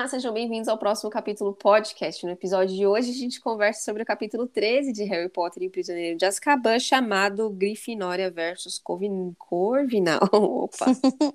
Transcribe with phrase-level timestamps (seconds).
[0.00, 2.24] Olá, sejam bem-vindos ao próximo capítulo podcast.
[2.24, 5.66] No episódio de hoje, a gente conversa sobre o capítulo 13 de Harry Potter e
[5.66, 9.34] o Prisioneiro de Azkaban, chamado Grifinória versus Corvin...
[9.38, 10.20] Corvinal.
[10.32, 10.86] Opa!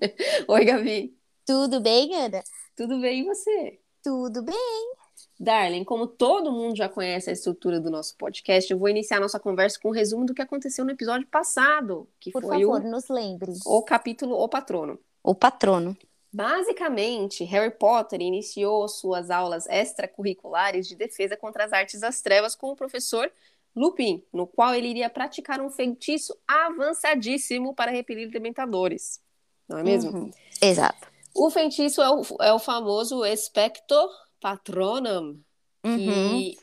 [0.49, 1.15] Oi, Gabi.
[1.45, 2.43] Tudo bem, Ana?
[2.75, 3.79] Tudo bem, e você?
[4.01, 4.95] Tudo bem.
[5.39, 9.39] Darling, como todo mundo já conhece a estrutura do nosso podcast, eu vou iniciar nossa
[9.39, 12.89] conversa com um resumo do que aconteceu no episódio passado, que Por foi favor, o,
[12.89, 13.53] nos lembre.
[13.63, 14.97] o capítulo O Patrono.
[15.21, 15.95] O patrono.
[16.35, 22.71] Basicamente, Harry Potter iniciou suas aulas extracurriculares de defesa contra as artes das trevas com
[22.71, 23.31] o professor
[23.73, 29.21] Lupin, no qual ele iria praticar um feitiço avançadíssimo para repelir dementadores.
[29.65, 30.11] Não é mesmo?
[30.11, 30.31] Uhum.
[30.61, 31.07] Exato.
[31.33, 33.95] O feitiço é o, é o famoso Expecto
[34.41, 35.39] Patronum,
[35.85, 35.97] Uhum.
[35.97, 36.57] que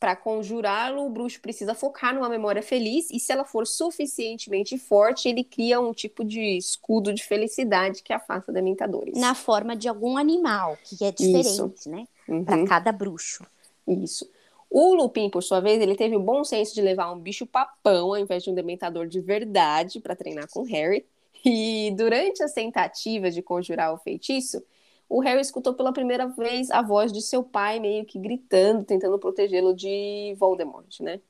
[0.00, 5.28] para conjurá-lo, o bruxo precisa focar numa memória feliz e se ela for suficientemente forte,
[5.28, 9.20] ele cria um tipo de escudo de felicidade que afasta dementadores.
[9.20, 11.90] Na forma de algum animal, que é diferente, Isso.
[11.90, 12.08] né?
[12.26, 12.42] Uhum.
[12.42, 13.44] Para cada bruxo.
[13.86, 14.26] Isso.
[14.70, 18.08] O Lupin, por sua vez, ele teve o bom senso de levar um bicho papão
[18.08, 21.04] ao invés de um dementador de verdade para treinar com Harry.
[21.44, 24.62] E durante as tentativas de conjurar o feitiço,
[25.10, 29.18] o Harry escutou pela primeira vez a voz de seu pai meio que gritando, tentando
[29.18, 31.20] protegê-lo de Voldemort, né?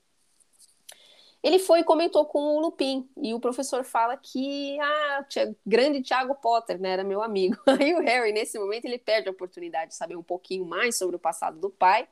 [1.41, 5.25] Ele foi e comentou com o Lupin, e o professor fala que, ah,
[5.65, 7.57] grande Tiago Potter, né, era meu amigo.
[7.65, 11.15] Aí o Harry, nesse momento, ele perde a oportunidade de saber um pouquinho mais sobre
[11.15, 12.07] o passado do pai,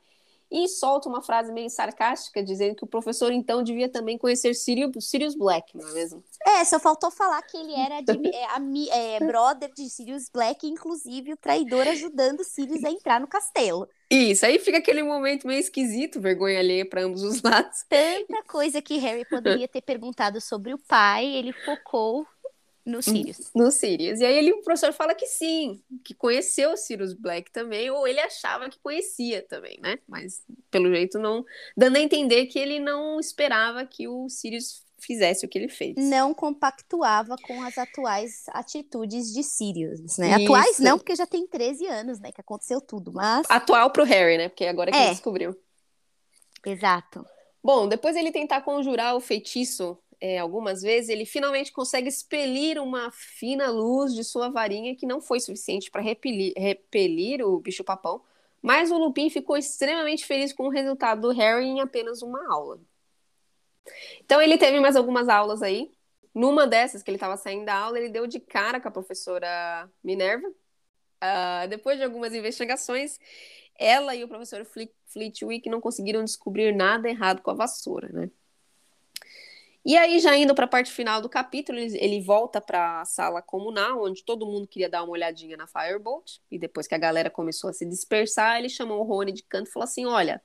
[0.52, 5.10] e solta uma frase meio sarcástica, dizendo que o professor, então, devia também conhecer Sirius,
[5.10, 6.24] Sirius Black, não é mesmo?
[6.46, 11.34] É, só faltou falar que ele era de- é, é, brother de Sirius Black, inclusive
[11.34, 13.88] o traidor ajudando Sirius a entrar no castelo.
[14.10, 17.84] Isso, aí fica aquele momento meio esquisito, vergonha alheia para ambos os lados.
[17.88, 22.26] Tanta coisa que Harry poderia ter perguntado sobre o pai, ele focou
[22.86, 23.52] no Sirius.
[23.54, 24.20] no Sirius.
[24.20, 28.08] E aí ele, o professor fala que sim, que conheceu o Sirius Black também, ou
[28.08, 30.00] ele achava que conhecia também, né?
[30.08, 31.46] Mas pelo jeito não,
[31.78, 35.96] dando a entender que ele não esperava que o Sirius fizesse o que ele fez.
[35.98, 40.34] não compactuava com as atuais atitudes de Sirius, né?
[40.34, 40.84] Atuais Isso.
[40.84, 44.50] não, porque já tem 13 anos, né, que aconteceu tudo, mas Atual pro Harry, né?
[44.50, 45.04] Porque agora que É.
[45.06, 45.56] ele descobriu.
[46.66, 47.26] exato.
[47.64, 53.12] Bom, depois ele tentar conjurar o feitiço é, algumas vezes, ele finalmente consegue expelir uma
[53.12, 58.22] fina luz de sua varinha que não foi suficiente para repelir, repelir o bicho-papão,
[58.62, 62.80] mas o Lupin ficou extremamente feliz com o resultado do Harry em apenas uma aula.
[64.24, 65.92] Então ele teve mais algumas aulas aí.
[66.34, 69.90] Numa dessas que ele estava saindo da aula, ele deu de cara com a professora
[70.04, 70.48] Minerva.
[71.22, 73.20] Ah, depois de algumas investigações,
[73.78, 74.66] ela e o professor
[75.08, 78.30] Flitwick não conseguiram descobrir nada errado com a vassoura, né?
[79.86, 83.06] E aí, já indo para a parte final do capítulo, ele, ele volta para a
[83.06, 86.40] sala comunal, onde todo mundo queria dar uma olhadinha na Firebolt.
[86.52, 89.68] E depois que a galera começou a se dispersar, ele chamou o Rony de canto
[89.70, 90.42] e falou assim: Olha,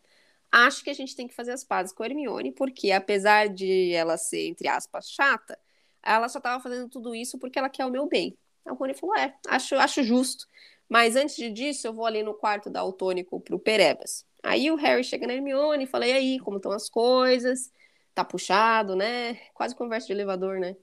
[0.52, 3.92] acho que a gente tem que fazer as pazes com a Hermione, porque apesar de
[3.92, 5.58] ela ser, entre aspas, chata,
[6.02, 8.36] ela só estava fazendo tudo isso porque ela quer o meu bem.
[8.64, 10.46] Aí o Rony falou: É, acho, acho justo.
[10.88, 14.24] Mas antes disso, eu vou ali no quarto dar o tônico pro Perebas.
[14.42, 17.72] Aí o Harry chega na Hermione e fala: E aí, como estão as coisas?
[18.14, 19.34] Tá puxado, né?
[19.54, 20.76] Quase conversa de elevador, né?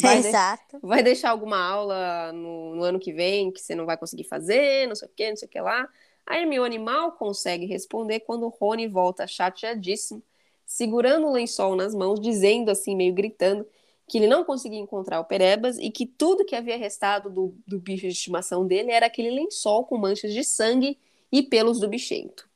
[0.00, 0.78] Vai, de- exato.
[0.82, 4.86] vai deixar alguma aula no, no ano que vem que você não vai conseguir fazer,
[4.88, 5.88] não sei o que, não sei o que lá.
[6.26, 10.22] A Hermione mal consegue responder quando o Rony volta chateadíssimo,
[10.66, 13.66] segurando o lençol nas mãos, dizendo assim, meio gritando,
[14.08, 17.78] que ele não conseguia encontrar o Perebas e que tudo que havia restado do, do
[17.78, 20.98] bicho de estimação dele era aquele lençol com manchas de sangue
[21.30, 22.48] e pelos do bichento.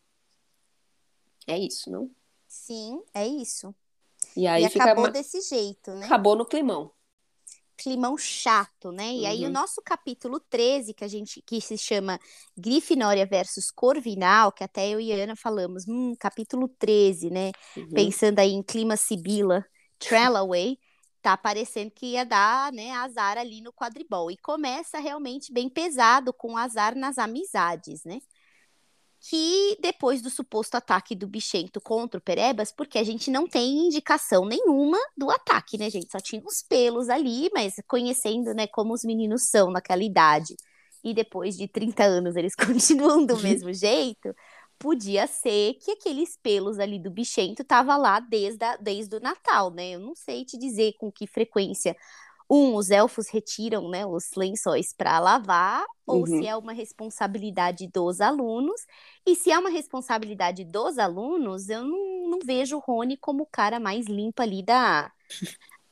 [1.47, 2.11] É isso, não?
[2.47, 3.75] Sim, é isso.
[4.37, 6.15] E aí e fica acabou ma- desse jeito, né?
[6.15, 6.95] acabou no climão.
[7.77, 9.15] Climão chato, né?
[9.15, 9.51] E aí o Uhum.
[9.51, 12.19] nosso capítulo 13, que a gente que se chama
[12.57, 17.53] Grifinória versus Corvinal, que até eu e a Ana falamos, hum, capítulo 13, né?
[17.77, 17.95] Uhum.
[17.95, 19.65] Pensando aí em clima Sibila,
[20.01, 20.77] Trellaway,
[21.23, 24.29] tá parecendo que ia dar, né, azar ali no quadribol.
[24.31, 28.19] E começa realmente bem pesado com azar nas amizades, né?
[29.21, 33.87] Que depois do suposto ataque do bichento contra o Perebas, porque a gente não tem
[33.87, 36.11] indicação nenhuma do ataque, né, gente?
[36.11, 40.55] Só tinha uns pelos ali, mas conhecendo, né, como os meninos são naquela idade,
[41.03, 44.33] e depois de 30 anos eles continuam do mesmo jeito,
[44.79, 49.71] podia ser que aqueles pelos ali do bichento tava lá desde, a- desde o Natal,
[49.73, 49.91] né?
[49.91, 51.97] Eu não sei te dizer com que frequência
[52.51, 56.27] um, os elfos retiram, né, os lençóis para lavar, ou Uhum.
[56.27, 58.81] se é uma responsabilidade dos alunos.
[59.27, 63.47] E se é uma responsabilidade dos alunos, eu não, não vejo o Rony como o
[63.47, 65.13] cara mais limpo ali da,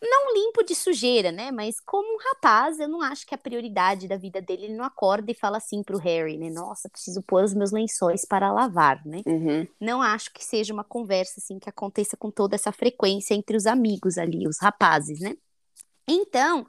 [0.03, 1.51] não limpo de sujeira, né?
[1.51, 4.85] Mas como um rapaz, eu não acho que a prioridade da vida dele, ele não
[4.85, 6.51] acorda e fala assim pro Harry, né?
[6.51, 9.23] Nossa, preciso pôr os meus lençóis para lavar, né?
[9.27, 9.67] Uhum.
[9.81, 13.67] Não acho que seja uma conversa assim que aconteça com toda essa frequência entre os
[13.67, 15.35] amigos ali, os rapazes, né?
[16.09, 16.67] Então,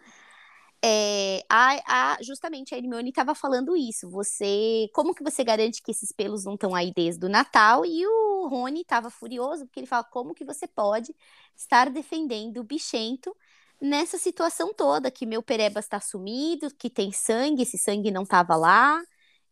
[0.84, 4.10] é, a, a, justamente a Hermione estava falando isso.
[4.12, 7.86] Você, como que você garante que esses pelos não estão aí desde o Natal?
[7.86, 11.16] E o Rony estava furioso porque ele fala como que você pode
[11.56, 13.36] estar defendendo o bichento
[13.82, 18.56] nessa situação toda que meu Pereba está sumido, que tem sangue, esse sangue não estava
[18.56, 19.02] lá.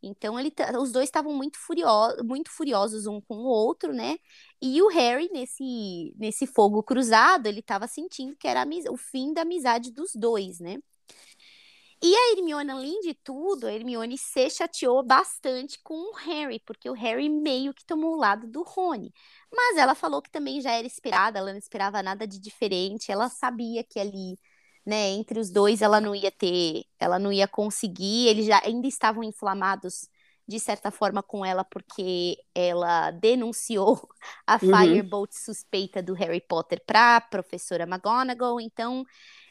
[0.07, 4.17] Então ele, os dois estavam muito, furiosos, muito furiosos um com o outro, né?
[4.61, 9.41] E o Harry nesse nesse fogo cruzado, ele estava sentindo que era o fim da
[9.41, 10.77] amizade dos dois, né?
[12.03, 16.89] E a Hermione, além de tudo, a Hermione se chateou bastante com o Harry, porque
[16.89, 19.11] o Harry meio que tomou o lado do Rony.
[19.51, 23.29] Mas ela falou que também já era esperada, ela não esperava nada de diferente, ela
[23.29, 24.37] sabia que ali,
[24.85, 28.87] né, entre os dois ela não ia ter, ela não ia conseguir, eles já ainda
[28.87, 30.07] estavam inflamados
[30.47, 34.07] de certa forma com ela porque ela denunciou
[34.45, 34.59] a uhum.
[34.59, 39.03] Firebolt suspeita do Harry Potter para a professora McGonagall, então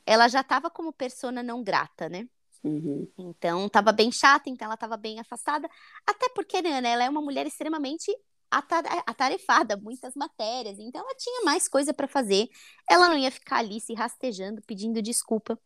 [0.06, 2.28] ela já estava como persona não grata, né?
[2.62, 3.06] Uhum.
[3.18, 5.68] Então, estava bem chata, então ela estava bem afastada.
[6.06, 8.10] Até porque, né, ela é uma mulher extremamente
[8.58, 12.48] atarefada, muitas matérias, então ela tinha mais coisa para fazer.
[12.88, 15.58] Ela não ia ficar ali se rastejando, pedindo desculpa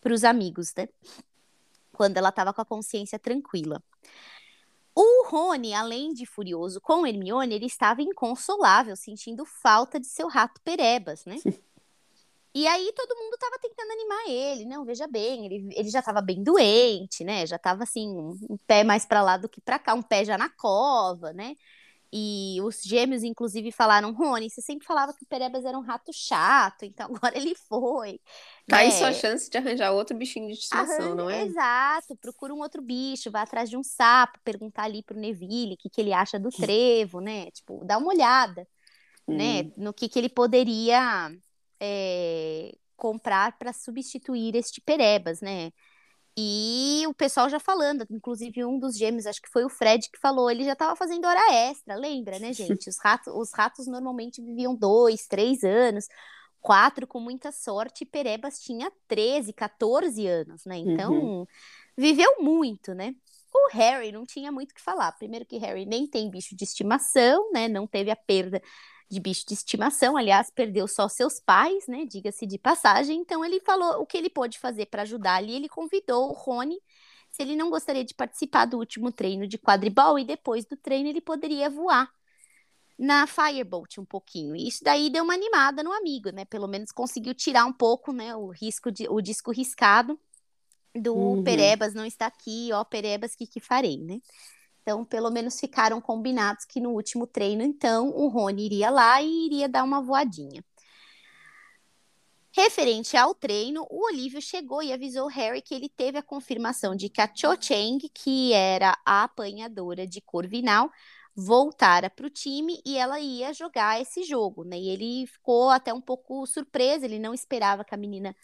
[0.00, 0.88] para os amigos, né?
[1.92, 3.82] Quando ela estava com a consciência tranquila.
[4.94, 10.60] O Rony, além de furioso com Hermione, ele estava inconsolável, sentindo falta de seu rato
[10.62, 11.36] Perebas, né?
[12.54, 16.22] E aí todo mundo estava tentando animar ele, não, veja bem, ele, ele já estava
[16.22, 17.46] bem doente, né?
[17.46, 20.38] Já estava assim, um pé mais para lá do que para cá, um pé já
[20.38, 21.54] na cova, né?
[22.18, 26.10] E os gêmeos, inclusive, falaram: Rony, você sempre falava que o Perebas era um rato
[26.14, 28.18] chato, então agora ele foi.
[28.66, 28.92] Tá aí né?
[28.92, 31.42] sua chance de arranjar outro bichinho de estimação, não é?
[31.42, 35.76] Exato, procura um outro bicho, vai atrás de um sapo, perguntar ali pro Neville o
[35.76, 37.50] que, que ele acha do trevo, né?
[37.50, 38.66] Tipo, dá uma olhada,
[39.28, 39.36] hum.
[39.36, 39.70] né?
[39.76, 41.30] No que, que ele poderia
[41.78, 45.70] é, comprar para substituir este Perebas, né?
[46.38, 50.18] E o pessoal já falando, inclusive um dos gêmeos, acho que foi o Fred que
[50.18, 52.90] falou, ele já estava fazendo hora extra, lembra, né, gente?
[52.90, 56.06] Os ratos, os ratos normalmente viviam dois, três anos,
[56.60, 60.76] quatro com muita sorte, e Perebas tinha 13, 14 anos, né?
[60.76, 61.46] Então, uhum.
[61.96, 63.14] viveu muito, né?
[63.54, 65.12] O Harry não tinha muito o que falar.
[65.12, 67.68] Primeiro que Harry nem tem bicho de estimação, né?
[67.68, 68.60] Não teve a perda
[69.08, 72.04] de bicho de estimação, aliás, perdeu só seus pais, né?
[72.04, 73.20] Diga-se de passagem.
[73.20, 75.54] Então ele falou o que ele pôde fazer para ajudar ali.
[75.54, 76.78] Ele convidou o Rony
[77.30, 81.08] se ele não gostaria de participar do último treino de quadribol e depois do treino
[81.08, 82.10] ele poderia voar
[82.98, 84.56] na Firebolt um pouquinho.
[84.56, 86.44] E isso daí deu uma animada no amigo, né?
[86.46, 90.18] Pelo menos conseguiu tirar um pouco, né, o risco de o disco riscado
[90.94, 91.44] do uhum.
[91.44, 94.18] Perebas não está aqui, ó, Perebas que que farei, né?
[94.86, 99.46] Então, pelo menos ficaram combinados que no último treino, então, o Rony iria lá e
[99.46, 100.64] iria dar uma voadinha.
[102.52, 107.08] Referente ao treino, o Olívio chegou e avisou Harry que ele teve a confirmação de
[107.08, 110.88] que a Cho Chang, que era a apanhadora de Corvinal,
[111.34, 114.78] voltara para o time e ela ia jogar esse jogo, né?
[114.78, 118.36] E ele ficou até um pouco surpreso, ele não esperava que a menina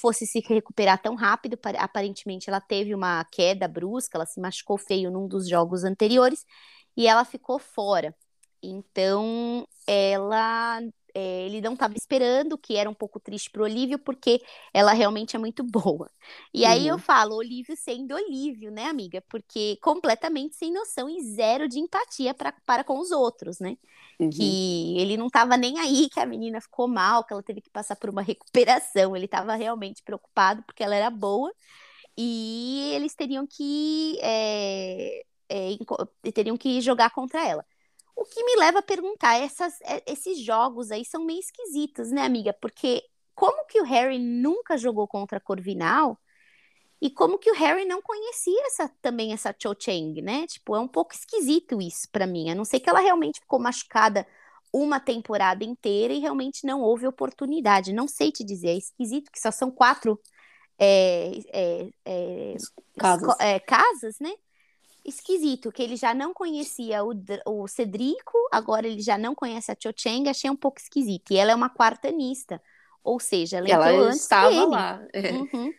[0.00, 1.58] fosse se recuperar tão rápido.
[1.78, 6.44] Aparentemente, ela teve uma queda brusca, ela se machucou feio num dos jogos anteriores
[6.96, 8.14] e ela ficou fora.
[8.62, 10.80] Então, ela
[11.18, 14.92] é, ele não estava esperando, que era um pouco triste para o Olívio, porque ela
[14.92, 16.10] realmente é muito boa.
[16.52, 16.68] E uhum.
[16.68, 19.22] aí eu falo, Olívio sendo Olívio, né, amiga?
[19.26, 23.78] Porque completamente sem noção e zero de empatia pra, para com os outros, né?
[24.20, 24.28] Uhum.
[24.28, 27.70] Que ele não estava nem aí que a menina ficou mal, que ela teve que
[27.70, 29.16] passar por uma recuperação.
[29.16, 31.50] Ele estava realmente preocupado porque ela era boa
[32.14, 37.64] e eles teriam que é, é, teriam que jogar contra ela.
[38.16, 42.22] O que me leva a perguntar, essas, é, esses jogos aí são meio esquisitos, né,
[42.22, 42.52] amiga?
[42.54, 43.02] Porque
[43.34, 46.18] como que o Harry nunca jogou contra a Corvinal?
[46.98, 50.46] E como que o Harry não conhecia essa, também essa Cho Chang, né?
[50.46, 52.50] Tipo, é um pouco esquisito isso para mim.
[52.50, 54.26] A não ser que ela realmente ficou machucada
[54.72, 57.92] uma temporada inteira e realmente não houve oportunidade.
[57.92, 60.18] Não sei te dizer, é esquisito que só são quatro
[60.78, 62.56] é, é, é,
[62.98, 63.36] casas.
[63.40, 64.32] É, casas, né?
[65.06, 67.12] Esquisito, que ele já não conhecia o,
[67.46, 71.32] o Cedrico, agora ele já não conhece a Cho Chang, achei um pouco esquisito.
[71.32, 72.60] E ela é uma quartanista,
[73.02, 74.66] ou seja, ela, ela antes estava dele.
[74.66, 75.06] lá.
[75.12, 75.32] É.
[75.32, 75.72] Uhum.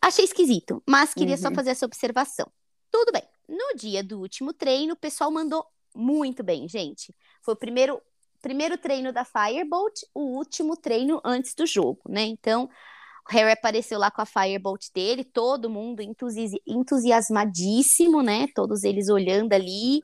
[0.00, 1.42] Achei esquisito, mas queria uhum.
[1.42, 2.50] só fazer essa observação.
[2.90, 3.22] Tudo bem.
[3.48, 7.14] No dia do último treino, o pessoal mandou muito bem, gente.
[7.42, 8.00] Foi o primeiro
[8.40, 12.22] primeiro treino da Firebolt, o último treino antes do jogo, né?
[12.22, 12.70] Então,
[13.28, 18.46] o Harry apareceu lá com a Firebolt dele, todo mundo entusi entusiasmadíssimo, né?
[18.54, 20.02] Todos eles olhando ali.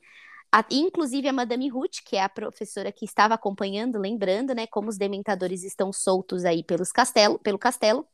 [0.52, 4.88] A, inclusive a Madame Ruth, que é a professora que estava acompanhando, lembrando, né, como
[4.88, 8.06] os dementadores estão soltos aí pelos castelo, pelo castelo.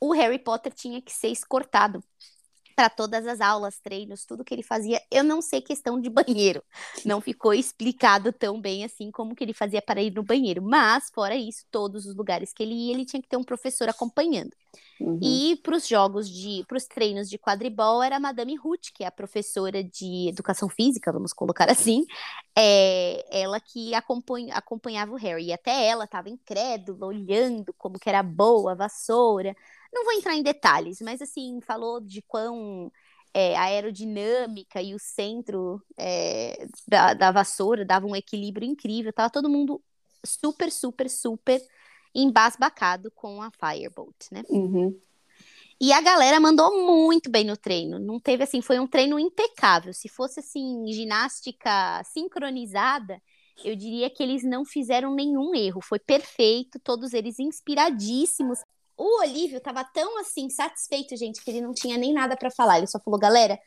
[0.00, 2.02] O Harry Potter tinha que ser escortado
[2.80, 5.02] para todas as aulas, treinos, tudo que ele fazia.
[5.10, 6.62] Eu não sei questão de banheiro.
[7.04, 10.62] Não ficou explicado tão bem assim como que ele fazia para ir no banheiro.
[10.62, 13.86] Mas, fora isso, todos os lugares que ele ia, ele tinha que ter um professor
[13.90, 14.52] acompanhando.
[14.98, 15.18] Uhum.
[15.22, 19.04] E para os jogos de, para os treinos de quadribol, era a Madame Ruth, que
[19.04, 22.06] é a professora de educação física, vamos colocar assim,
[22.56, 25.48] é, ela que acompanha, acompanhava o Harry.
[25.48, 29.54] E até ela estava incrédula, olhando como que era boa a vassoura,
[29.92, 32.90] não vou entrar em detalhes, mas assim, falou de quão
[33.32, 39.12] é, a aerodinâmica e o centro é, da, da vassoura dava um equilíbrio incrível.
[39.12, 39.82] Tava todo mundo
[40.24, 41.60] super, super, super
[42.14, 44.42] embasbacado com a Firebolt, né?
[44.48, 44.98] Uhum.
[45.80, 47.98] E a galera mandou muito bem no treino.
[47.98, 49.94] Não teve assim, foi um treino impecável.
[49.94, 53.20] Se fosse assim, ginástica sincronizada,
[53.64, 55.80] eu diria que eles não fizeram nenhum erro.
[55.80, 58.58] Foi perfeito, todos eles inspiradíssimos.
[59.02, 62.76] O Olívio estava tão assim satisfeito, gente, que ele não tinha nem nada para falar.
[62.76, 63.58] Ele só falou, galera,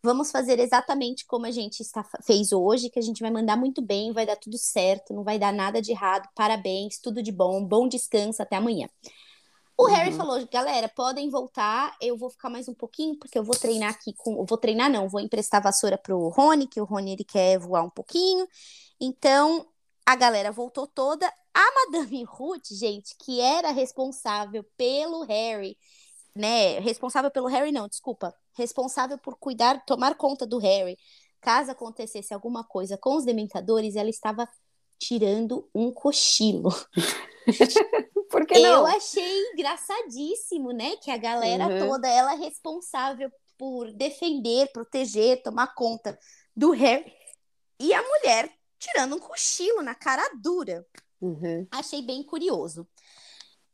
[0.00, 3.82] vamos fazer exatamente como a gente está, fez hoje, que a gente vai mandar muito
[3.82, 6.28] bem, vai dar tudo certo, não vai dar nada de errado.
[6.36, 8.88] Parabéns, tudo de bom, bom descanso, até amanhã.
[9.76, 9.92] O uhum.
[9.92, 13.90] Harry falou, galera, podem voltar, eu vou ficar mais um pouquinho, porque eu vou treinar
[13.90, 14.46] aqui com.
[14.46, 17.90] Vou treinar, não, vou emprestar vassoura pro Rony, que o Rony ele quer voar um
[17.90, 18.46] pouquinho.
[19.00, 19.66] Então,
[20.06, 21.28] a galera voltou toda.
[21.56, 25.78] A Madame Ruth, gente, que era responsável pelo Harry,
[26.34, 26.78] né?
[26.80, 28.34] Responsável pelo Harry, não, desculpa.
[28.52, 30.98] Responsável por cuidar, tomar conta do Harry.
[31.40, 34.46] Caso acontecesse alguma coisa com os dementadores, ela estava
[34.98, 36.68] tirando um cochilo.
[38.28, 38.80] Por que não?
[38.80, 40.96] Eu achei engraçadíssimo, né?
[40.96, 41.88] Que a galera uhum.
[41.88, 46.18] toda, ela é responsável por defender, proteger, tomar conta
[46.54, 47.10] do Harry.
[47.80, 50.84] E a mulher tirando um cochilo na cara dura.
[51.26, 51.66] Uhum.
[51.70, 52.86] Achei bem curioso.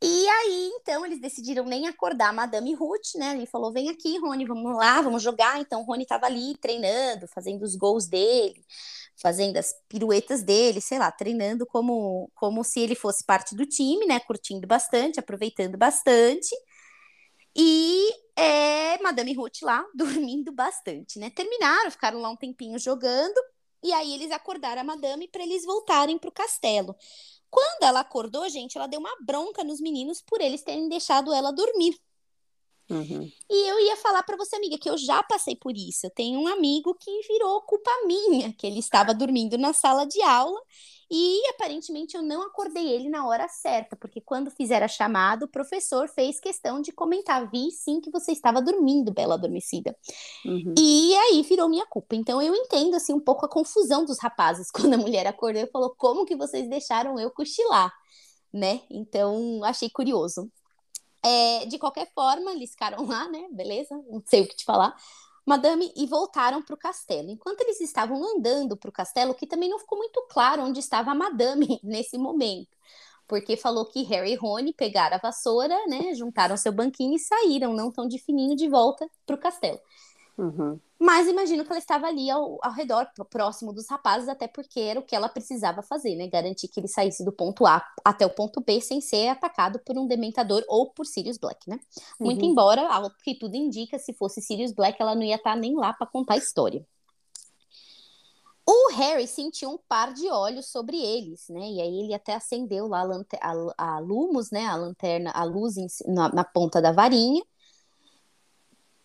[0.05, 3.37] E aí, então, eles decidiram nem acordar a Madame Ruth, né?
[3.37, 5.61] Ele falou: vem aqui, Rony, vamos lá, vamos jogar.
[5.61, 8.65] Então, o Rony estava ali treinando, fazendo os gols dele,
[9.21, 14.05] fazendo as piruetas dele, sei lá, treinando como, como se ele fosse parte do time,
[14.07, 14.19] né?
[14.19, 16.51] Curtindo bastante, aproveitando bastante.
[17.55, 21.31] E é, Madame Ruth lá, dormindo bastante, né?
[21.31, 23.39] Terminaram, ficaram lá um tempinho jogando.
[23.85, 26.95] E aí eles acordaram a madame para eles voltarem para o castelo.
[27.53, 31.53] Quando ela acordou, gente, ela deu uma bronca nos meninos por eles terem deixado ela
[31.53, 31.95] dormir.
[32.89, 33.31] Uhum.
[33.51, 36.07] E eu ia falar para você, amiga, que eu já passei por isso.
[36.07, 40.23] Eu tenho um amigo que virou culpa minha, que ele estava dormindo na sala de
[40.23, 40.59] aula
[41.15, 45.49] e aparentemente eu não acordei ele na hora certa, porque quando fizeram a chamada, o
[45.49, 49.95] professor fez questão de comentar: vi sim que você estava dormindo, bela adormecida.
[50.43, 50.75] Uhum.
[50.79, 52.17] E aí virou minha culpa.
[52.17, 55.71] Então eu entendo assim um pouco a confusão dos rapazes quando a mulher acordou e
[55.71, 57.93] falou: como que vocês deixaram eu cochilar?
[58.51, 58.81] Né?
[58.91, 60.51] Então achei curioso.
[61.23, 63.49] É, de qualquer forma, eles ficaram lá, né?
[63.53, 64.97] Beleza, não sei o que te falar
[65.47, 67.31] madame e voltaram para o castelo.
[67.31, 71.11] Enquanto eles estavam andando para o castelo, que também não ficou muito claro onde estava
[71.13, 72.77] a madame nesse momento,
[73.27, 77.75] porque falou que Harry e Rony pegaram a vassoura, né, juntaram seu banquinho e saíram,
[77.75, 79.81] não tão de fininho, de volta para o castelo.
[80.37, 80.81] Uhum.
[80.99, 85.01] Mas imagino que ela estava ali ao, ao, redor, próximo dos rapazes, até porque era
[85.01, 86.29] o que ela precisava fazer, né?
[86.29, 89.99] Garantir que ele saísse do ponto A até o ponto B sem ser atacado por
[89.99, 91.79] um dementador ou por Sirius Black, né?
[92.21, 92.27] Uhum.
[92.27, 95.75] Muito embora, ao que tudo indica, se fosse Sirius Black, ela não ia estar nem
[95.75, 96.87] lá para contar a história.
[98.65, 101.69] O Harry sentiu um par de olhos sobre eles, né?
[101.69, 104.67] E aí ele até acendeu lá a, a, a Lumos, né?
[104.67, 107.43] A lanterna, a luz em, na, na ponta da varinha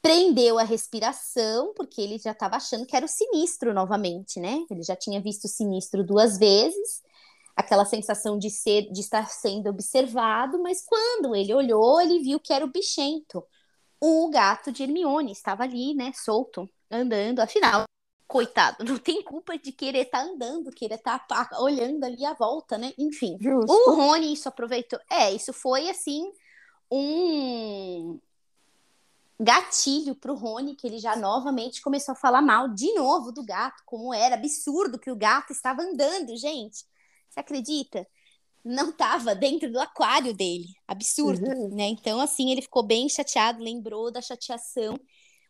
[0.07, 4.65] prendeu a respiração, porque ele já estava achando que era o sinistro novamente, né?
[4.71, 7.03] Ele já tinha visto o sinistro duas vezes,
[7.53, 12.53] aquela sensação de ser, de estar sendo observado, mas quando ele olhou, ele viu que
[12.53, 13.43] era o bichento.
[13.99, 17.83] O gato de Hermione estava ali, né, solto, andando, afinal,
[18.25, 22.33] coitado, não tem culpa de querer estar tá andando, querer estar tá olhando ali a
[22.33, 22.93] volta, né?
[22.97, 23.73] Enfim, Justo.
[23.73, 24.99] o Rony isso aproveitou.
[25.11, 26.31] É, isso foi assim
[26.89, 28.17] um
[29.39, 33.43] gatilho para o Rony, que ele já novamente começou a falar mal de novo do
[33.43, 36.85] gato, como era absurdo que o gato estava andando, gente.
[37.29, 38.07] Você acredita?
[38.65, 40.67] Não estava dentro do aquário dele.
[40.87, 41.75] Absurdo, uhum.
[41.75, 41.87] né?
[41.87, 44.99] Então, assim, ele ficou bem chateado, lembrou da chateação.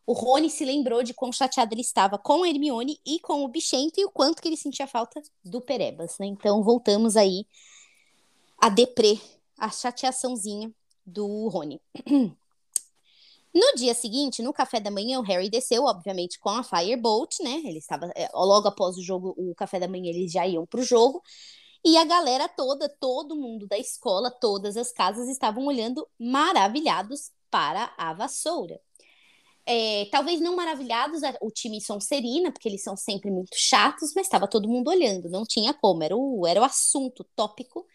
[0.05, 3.47] o Rony se lembrou de quão chateado ele estava com a Hermione e com o
[3.47, 6.25] Bichento e o quanto que ele sentia falta do Perebas, né?
[6.25, 7.45] Então voltamos aí
[8.57, 9.19] a deprê,
[9.57, 10.71] a chateaçãozinha
[11.05, 11.81] do Rony.
[13.57, 17.59] No dia seguinte, no café da manhã, o Harry desceu, obviamente, com a Firebolt, né?
[17.65, 20.79] Ele estava é, logo após o jogo, o café da manhã, eles já iam para
[20.79, 21.23] o jogo.
[21.83, 27.91] E a galera toda, todo mundo da escola, todas as casas estavam olhando maravilhados para
[27.97, 28.79] a vassoura.
[29.65, 34.47] É, talvez não maravilhados o time Sonserina, porque eles são sempre muito chatos, mas estava
[34.47, 37.87] todo mundo olhando, não tinha como, era o, era o assunto tópico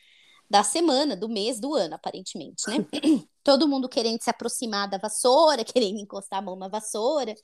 [0.52, 2.86] da semana, do mês, do ano, aparentemente, né?
[3.42, 7.34] todo mundo querendo se aproximar da vassoura, querendo encostar a mão na vassoura.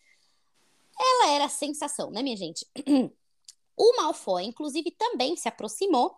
[1.00, 2.66] Ela era a sensação, né, minha gente?
[3.80, 6.12] O Malfoy, inclusive, também se aproximou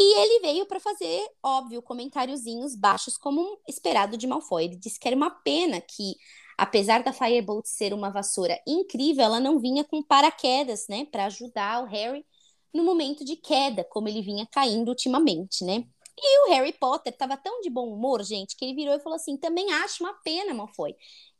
[0.00, 4.64] e ele veio para fazer, óbvio, comentáriozinhos baixos como esperado de Malfoy.
[4.64, 6.14] Ele disse que era uma pena que,
[6.56, 11.82] apesar da Firebolt ser uma vassoura incrível, ela não vinha com paraquedas, né, para ajudar
[11.84, 12.24] o Harry
[12.72, 15.84] no momento de queda, como ele vinha caindo ultimamente, né?
[16.18, 19.16] E o Harry Potter estava tão de bom humor, gente, que ele virou e falou
[19.16, 20.94] assim: também acho uma pena, Malfoy,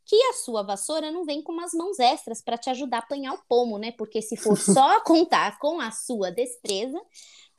[0.05, 3.35] que a sua vassoura não vem com umas mãos extras para te ajudar a apanhar
[3.35, 3.93] o pomo, né?
[3.93, 7.01] Porque se for só contar com a sua destreza,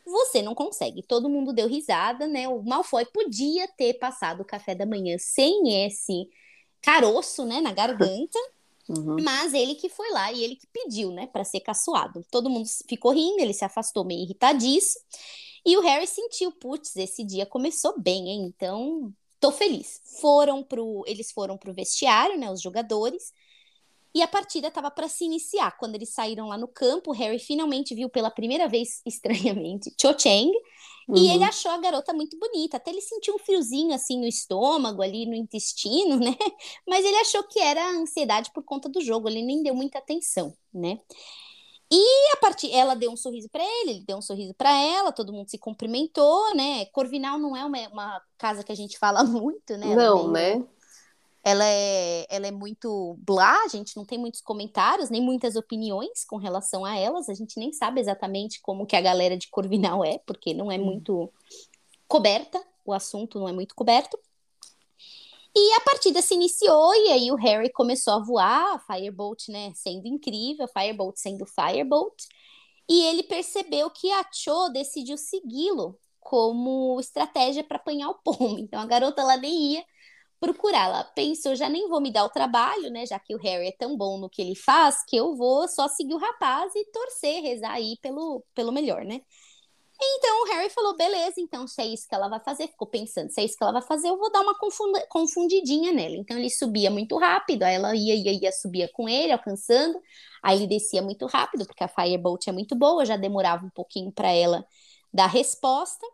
[0.06, 1.02] você não consegue.
[1.04, 2.48] Todo mundo deu risada, né?
[2.48, 6.30] O Malfoy podia ter passado o café da manhã sem esse
[6.82, 8.38] caroço, né, na garganta.
[8.90, 9.16] Uhum.
[9.24, 12.22] Mas ele que foi lá e ele que pediu, né, para ser caçoado.
[12.30, 15.02] Todo mundo ficou rindo, ele se afastou meio irritadíssimo.
[15.66, 18.54] E o Harry sentiu, putz, esse dia começou bem, hein?
[18.54, 20.02] Então, tô feliz.
[20.20, 23.32] Foram pro, eles foram pro vestiário, né, os jogadores.
[24.16, 25.76] E a partida estava para se iniciar.
[25.78, 30.18] Quando eles saíram lá no campo, o Harry finalmente viu pela primeira vez, estranhamente, Cho
[30.18, 30.52] Chang.
[31.08, 31.18] Uhum.
[31.18, 32.78] E ele achou a garota muito bonita.
[32.78, 36.38] Até ele sentiu um friozinho assim no estômago, ali no intestino, né?
[36.88, 39.28] Mas ele achou que era ansiedade por conta do jogo.
[39.28, 41.00] Ele nem deu muita atenção, né?
[41.96, 45.12] E a partir, ela deu um sorriso para ele, ele deu um sorriso para ela,
[45.12, 46.86] todo mundo se cumprimentou, né?
[46.86, 49.94] Corvinal não é uma, uma casa que a gente fala muito, né?
[49.96, 50.66] Não, né?
[51.44, 56.26] Ela é, ela é muito blá, a gente não tem muitos comentários, nem muitas opiniões
[56.26, 60.04] com relação a elas, a gente nem sabe exatamente como que a galera de Corvinal
[60.04, 60.86] é, porque não é hum.
[60.86, 61.32] muito
[62.08, 64.18] coberta, o assunto não é muito coberto.
[65.56, 70.08] E a partida se iniciou e aí o Harry começou a voar, Firebolt, né, sendo
[70.08, 72.24] incrível, Firebolt sendo Firebolt.
[72.90, 78.58] E ele percebeu que a Cho decidiu segui-lo como estratégia para apanhar o pomo.
[78.60, 79.86] Então a garota ela nem ia
[80.40, 81.04] procurá-la.
[81.06, 83.98] Pensou, já nem vou me dar o trabalho, né, já que o Harry é tão
[83.98, 87.74] bom no que ele faz, que eu vou só seguir o rapaz e torcer, rezar
[87.74, 89.22] aí pelo, pelo melhor, né?
[90.02, 93.30] Então o Harry falou: beleza, então se é isso que ela vai fazer, ficou pensando,
[93.30, 94.56] se é isso que ela vai fazer, eu vou dar uma
[95.10, 96.16] confundidinha nela.
[96.16, 100.02] Então ele subia muito rápido, aí ela ia, ia, ia, subia com ele, alcançando,
[100.42, 104.12] aí ele descia muito rápido, porque a Firebolt é muito boa, já demorava um pouquinho
[104.12, 104.66] para ela
[105.14, 106.06] dar resposta,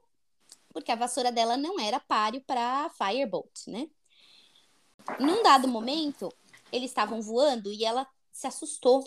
[0.73, 3.87] porque a vassoura dela não era páreo para Firebolt, né?
[5.19, 6.31] Num dado momento,
[6.71, 9.03] eles estavam voando e ela se assustou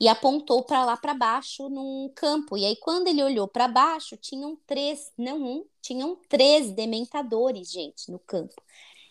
[0.00, 2.56] e apontou para lá para baixo num campo.
[2.56, 8.10] E aí, quando ele olhou para baixo, tinham três, não um, tinham três dementadores, gente,
[8.10, 8.60] no campo.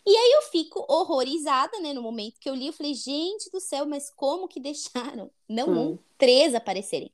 [0.05, 1.93] E aí eu fico horrorizada, né?
[1.93, 5.31] No momento que eu li, eu falei, gente do céu, mas como que deixaram?
[5.47, 5.91] Não hum.
[5.91, 7.11] um, três aparecerem.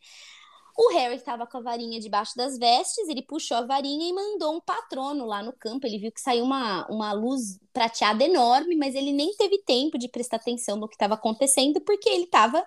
[0.82, 4.56] O Harry estava com a varinha debaixo das vestes, ele puxou a varinha e mandou
[4.56, 5.86] um patrono lá no campo.
[5.86, 10.08] Ele viu que saiu uma, uma luz prateada enorme, mas ele nem teve tempo de
[10.08, 12.66] prestar atenção no que estava acontecendo, porque ele estava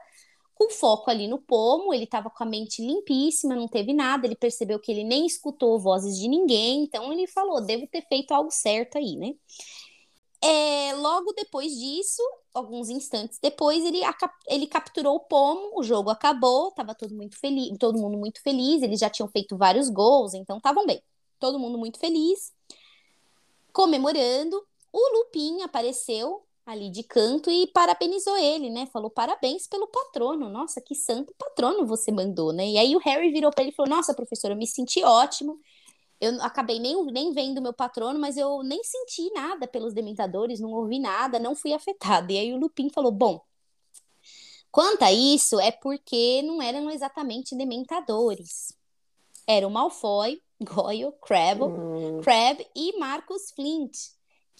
[0.62, 4.36] com foco ali no pomo, ele estava com a mente limpíssima, não teve nada, ele
[4.36, 8.50] percebeu que ele nem escutou vozes de ninguém, então ele falou, devo ter feito algo
[8.50, 9.34] certo aí, né?
[10.44, 12.22] É, logo depois disso,
[12.52, 14.00] alguns instantes depois, ele,
[14.48, 18.82] ele capturou o pomo, o jogo acabou, estava todo muito feliz, todo mundo muito feliz,
[18.82, 21.02] eles já tinham feito vários gols, então estavam bem.
[21.38, 22.52] Todo mundo muito feliz,
[23.72, 24.64] comemorando.
[24.92, 28.86] O Lupin apareceu ali de canto e parabenizou ele, né?
[28.86, 30.48] Falou parabéns pelo patrono.
[30.48, 32.66] Nossa, que santo patrono você mandou, né?
[32.66, 35.58] E aí o Harry virou para ele e falou: Nossa, professora, eu me senti ótimo.
[36.20, 40.70] Eu acabei nem, nem vendo meu patrono, mas eu nem senti nada pelos dementadores, não
[40.70, 42.32] ouvi nada, não fui afetada.
[42.32, 43.40] E aí o Lupin falou: Bom,
[44.70, 48.72] quanto a isso, é porque não eram exatamente dementadores.
[49.46, 52.20] Era o Malfoy, Goyle, Crabbe, hum.
[52.22, 54.12] Crab e Marcus Flint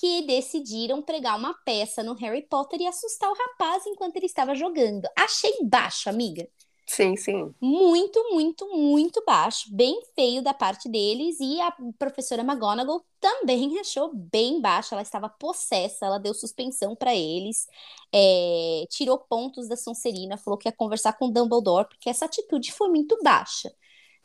[0.03, 4.53] que decidiram pregar uma peça no Harry Potter e assustar o rapaz enquanto ele estava
[4.53, 5.07] jogando.
[5.17, 6.45] Achei baixo, amiga.
[6.85, 7.55] Sim, sim.
[7.61, 11.39] Muito, muito, muito baixo, bem feio da parte deles.
[11.39, 14.93] E a professora McGonagall também achou bem baixo.
[14.93, 17.69] Ela estava possessa, ela deu suspensão para eles,
[18.13, 22.89] é, tirou pontos da Sonserina, falou que ia conversar com Dumbledore, porque essa atitude foi
[22.89, 23.73] muito baixa.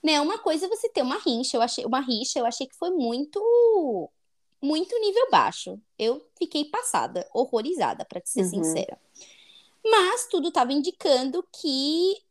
[0.04, 2.76] Né, uma coisa é você ter uma rincha, eu achei uma rixa, eu achei que
[2.76, 3.40] foi muito
[4.62, 5.80] muito nível baixo.
[5.98, 8.50] Eu fiquei passada, horrorizada, para ser uhum.
[8.50, 9.00] sincera.
[9.84, 12.22] Mas tudo estava indicando que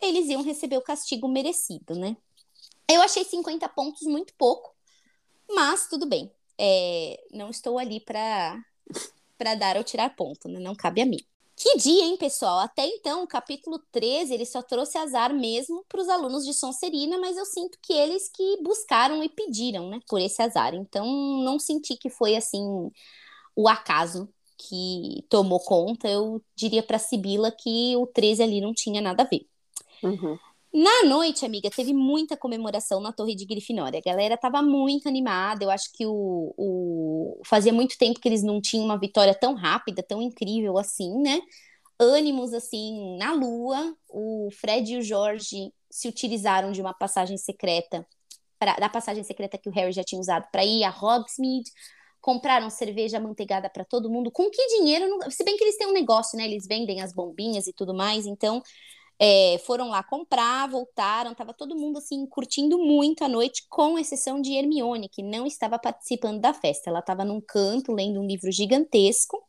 [0.00, 2.16] eles iam receber o castigo merecido, né?
[2.88, 4.74] Eu achei 50 pontos muito pouco,
[5.48, 6.30] mas tudo bem.
[6.58, 8.62] É, não estou ali para
[9.36, 10.60] para dar ou tirar ponto, né?
[10.60, 11.18] Não cabe a mim.
[11.56, 12.58] Que dia, hein, pessoal?
[12.58, 17.16] Até então, o capítulo 13, ele só trouxe azar mesmo para os alunos de Sonserina,
[17.18, 20.74] mas eu sinto que eles que buscaram e pediram, né, por esse azar.
[20.74, 21.06] Então,
[21.44, 22.90] não senti que foi assim
[23.54, 26.08] o acaso que tomou conta.
[26.08, 29.46] Eu diria para Sibila que o 13 ali não tinha nada a ver.
[30.02, 30.38] Uhum.
[30.74, 34.00] Na noite, amiga, teve muita comemoração na Torre de Grifinória.
[34.00, 35.64] A galera tava muito animada.
[35.64, 39.54] Eu acho que o, o, fazia muito tempo que eles não tinham uma vitória tão
[39.54, 41.40] rápida, tão incrível assim, né?
[41.96, 43.96] Ânimos assim na lua.
[44.08, 48.04] O Fred e o Jorge se utilizaram de uma passagem secreta,
[48.58, 51.70] pra, da passagem secreta que o Harry já tinha usado para ir a Hogsmeade.
[52.20, 54.28] Compraram cerveja manteigada para todo mundo.
[54.28, 55.06] Com que dinheiro?
[55.30, 56.44] Se bem que eles têm um negócio, né?
[56.46, 58.26] Eles vendem as bombinhas e tudo mais.
[58.26, 58.60] Então,
[59.18, 64.40] é, foram lá comprar, voltaram, tava todo mundo assim curtindo muito a noite, com exceção
[64.40, 66.90] de Hermione, que não estava participando da festa.
[66.90, 69.42] Ela estava num canto lendo um livro gigantesco.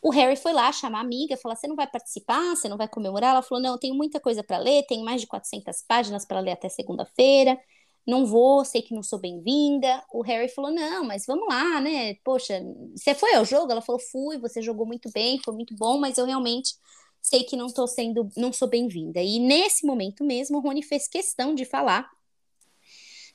[0.00, 2.56] O Harry foi lá chamar a amiga, falar: "Você não vai participar?
[2.56, 5.26] Você não vai comemorar?" Ela falou: "Não, tenho muita coisa para ler, tenho mais de
[5.26, 7.58] 400 páginas para ler até segunda-feira.
[8.06, 12.14] Não vou, sei que não sou bem-vinda." O Harry falou: "Não, mas vamos lá, né?
[12.24, 12.62] Poxa,
[12.96, 16.16] você foi ao jogo?" Ela falou: "Fui, você jogou muito bem, foi muito bom, mas
[16.16, 16.74] eu realmente
[17.20, 19.20] sei que não estou sendo, não sou bem-vinda.
[19.20, 22.08] E nesse momento mesmo, o Rony fez questão de falar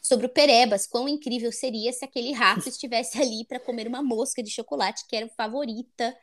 [0.01, 4.43] sobre o Perebas, quão incrível seria se aquele rato estivesse ali para comer uma mosca
[4.43, 6.15] de chocolate, que era favorita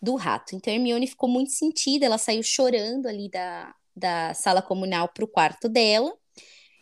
[0.00, 0.56] do rato.
[0.56, 5.28] Então, Hermione ficou muito sentida, ela saiu chorando ali da, da sala comunal para o
[5.28, 6.12] quarto dela.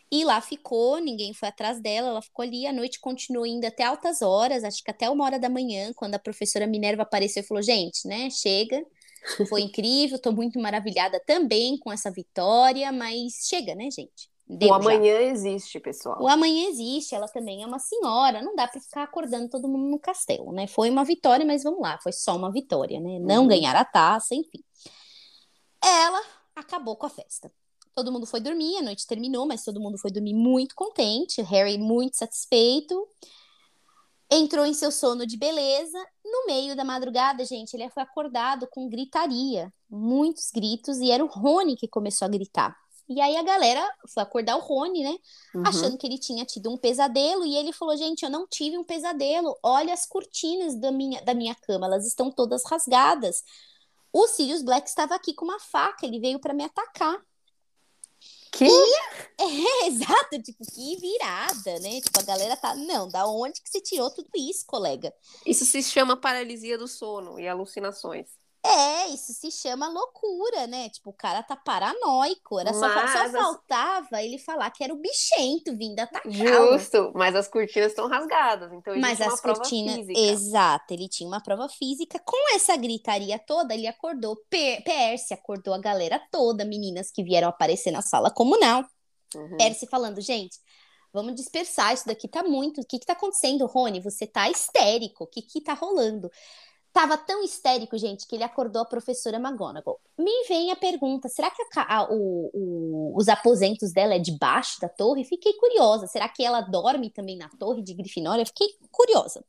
[0.09, 3.83] E lá ficou, ninguém foi atrás dela, ela ficou ali, a noite continuou indo até
[3.83, 7.45] altas horas, acho que até uma hora da manhã, quando a professora Minerva apareceu e
[7.45, 8.81] falou: gente, né, chega,
[9.47, 14.29] foi incrível, estou muito maravilhada também com essa vitória, mas chega, né, gente?
[14.49, 15.23] Deu o amanhã já.
[15.23, 16.21] existe, pessoal.
[16.21, 19.89] O amanhã existe, ela também é uma senhora, não dá para ficar acordando todo mundo
[19.89, 20.67] no castelo, né?
[20.67, 23.19] Foi uma vitória, mas vamos lá, foi só uma vitória, né?
[23.19, 23.47] Não uhum.
[23.49, 24.63] ganhar a taça, enfim.
[25.83, 26.21] Ela
[26.55, 27.51] acabou com a festa.
[27.93, 31.77] Todo mundo foi dormir, a noite terminou, mas todo mundo foi dormir muito contente, Harry
[31.77, 33.07] muito satisfeito
[34.29, 35.97] entrou em seu sono de beleza.
[36.23, 41.27] No meio da madrugada, gente, ele foi acordado com gritaria, muitos gritos, e era o
[41.27, 42.75] Rony que começou a gritar.
[43.09, 43.81] E aí a galera
[44.13, 45.17] foi acordar o Rony, né?
[45.55, 45.63] Uhum.
[45.65, 47.45] Achando que ele tinha tido um pesadelo.
[47.45, 49.57] E ele falou: Gente, eu não tive um pesadelo.
[49.63, 53.43] Olha as cortinas da minha, da minha cama, elas estão todas rasgadas.
[54.11, 57.17] O Sirius Black estava aqui com uma faca, ele veio para me atacar.
[58.57, 58.65] Que?
[59.39, 62.01] É, exato, tipo, que virada, né?
[62.01, 65.13] Tipo, a galera tá, não, da onde que você tirou tudo isso, colega?
[65.45, 68.36] Isso se chama paralisia do sono e alucinações.
[68.67, 70.89] É, isso se chama loucura, né?
[70.89, 72.59] Tipo, o cara tá paranoico.
[72.59, 76.31] Era só, mas só faltava ele falar que era o bichento vindo atacar.
[76.31, 80.19] Justo, mas as cortinas estão rasgadas, então ele mas tinha as cortinas, física.
[80.19, 82.19] Exato, ele tinha uma prova física.
[82.25, 87.91] Com essa gritaria toda, ele acordou, Percy acordou a galera toda, meninas que vieram aparecer
[87.91, 88.83] na sala comunal.
[89.35, 89.57] Uhum.
[89.57, 90.57] Percy falando, gente,
[91.13, 92.81] vamos dispersar, isso daqui tá muito.
[92.81, 94.01] O que que tá acontecendo, Rony?
[94.01, 96.29] Você tá histérico, o que que tá rolando?
[96.97, 100.01] Tava tão histérico, gente, que ele acordou a professora McGonagall.
[100.17, 104.81] Me vem a pergunta: será que a, a, o, o, os aposentos dela é debaixo
[104.81, 105.23] da torre?
[105.23, 106.07] Fiquei curiosa.
[106.07, 108.43] Será que ela dorme também na torre de Grifinória?
[108.47, 109.45] Fiquei curiosa.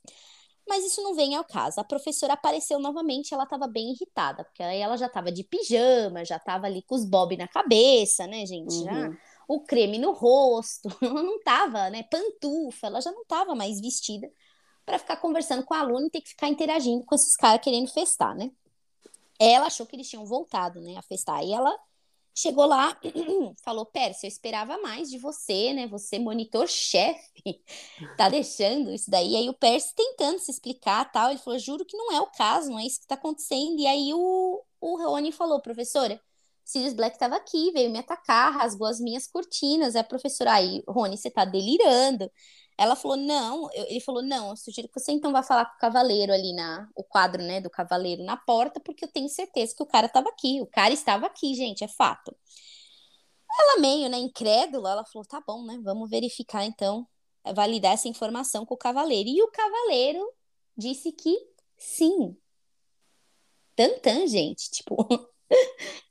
[0.69, 1.81] Mas isso não vem ao caso.
[1.81, 6.27] A professora apareceu novamente, ela estava bem irritada, porque aí ela já estava de pijama,
[6.27, 8.75] já estava ali com os bob na cabeça, né, gente?
[8.75, 8.85] Uhum.
[8.85, 9.11] Já,
[9.49, 12.03] o creme no rosto, não estava, né?
[12.03, 14.31] Pantufa, ela já não estava mais vestida
[14.89, 17.89] para ficar conversando com o aluno e ter que ficar interagindo com esses caras querendo
[17.89, 18.51] festar, né?
[19.39, 21.45] Ela achou que eles tinham voltado, né, a festar.
[21.45, 21.79] E ela
[22.35, 22.99] chegou lá,
[23.63, 25.87] falou: Pérsia, eu esperava mais de você, né?
[25.89, 27.63] Você, monitor-chefe,
[28.17, 29.37] tá deixando isso daí.
[29.37, 31.31] Aí o Pérsia tentando se explicar tal.
[31.31, 33.79] Ele falou: juro que não é o caso, não é isso que tá acontecendo.
[33.79, 36.19] E aí o, o Rony falou: professora,
[36.65, 39.95] Sirius Black estava aqui, veio me atacar, rasgou as minhas cortinas.
[39.95, 42.31] É a professora, aí, Rony, você tá delirando
[42.79, 45.79] Ela falou, não, ele falou, não, eu sugiro que você então vá falar com o
[45.81, 49.83] cavaleiro ali na, o quadro, né, do cavaleiro na porta, porque eu tenho certeza que
[49.83, 52.37] o cara estava aqui, o cara estava aqui, gente, é fato.
[53.61, 57.07] Ela meio, né, incrédula, ela falou, tá bom, né, vamos verificar então,
[57.55, 59.29] validar essa informação com o cavaleiro.
[59.29, 60.33] E o cavaleiro
[60.77, 61.37] disse que
[61.77, 62.37] sim.
[63.75, 64.97] Tantan, gente, tipo,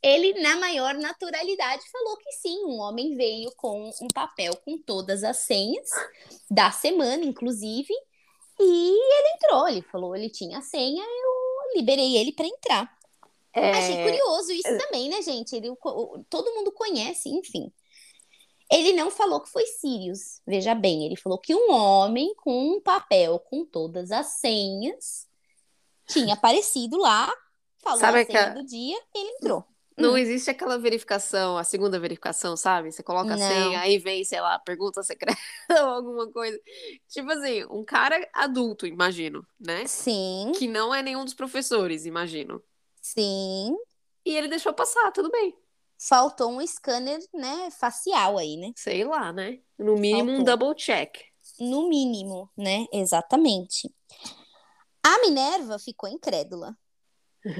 [0.02, 2.64] ele, na maior naturalidade, falou que sim.
[2.66, 5.90] Um homem veio com um papel com todas as senhas
[6.50, 7.94] da semana, inclusive,
[8.60, 9.68] e ele entrou.
[9.68, 12.98] Ele falou, ele tinha a senha, eu liberei ele para entrar.
[13.54, 13.72] É...
[13.72, 14.78] Achei curioso isso é...
[14.78, 15.56] também, né, gente?
[15.56, 15.74] Ele,
[16.30, 17.72] todo mundo conhece, enfim.
[18.70, 22.82] Ele não falou que foi Sirius, veja bem, ele falou que um homem com um
[22.82, 25.26] papel com todas as senhas
[26.06, 27.34] tinha aparecido lá
[27.82, 28.62] falou sabe a senha que...
[28.62, 29.66] do dia, ele entrou.
[29.98, 30.18] Não hum.
[30.18, 32.92] existe aquela verificação, a segunda verificação, sabe?
[32.92, 35.40] Você coloca a senha, aí vem, sei lá, pergunta secreta
[35.72, 36.60] ou alguma coisa.
[37.08, 39.88] Tipo assim, um cara adulto, imagino, né?
[39.88, 40.52] Sim.
[40.56, 42.62] Que não é nenhum dos professores, imagino.
[43.02, 43.76] Sim.
[44.24, 45.58] E ele deixou passar, tudo bem.
[45.98, 48.72] Faltou um scanner, né, facial aí, né?
[48.76, 49.60] Sei lá, né?
[49.80, 50.42] No mínimo Faltou.
[50.42, 51.18] um double check.
[51.60, 52.86] No mínimo, né?
[52.94, 53.92] Exatamente.
[55.04, 56.78] A Minerva ficou incrédula.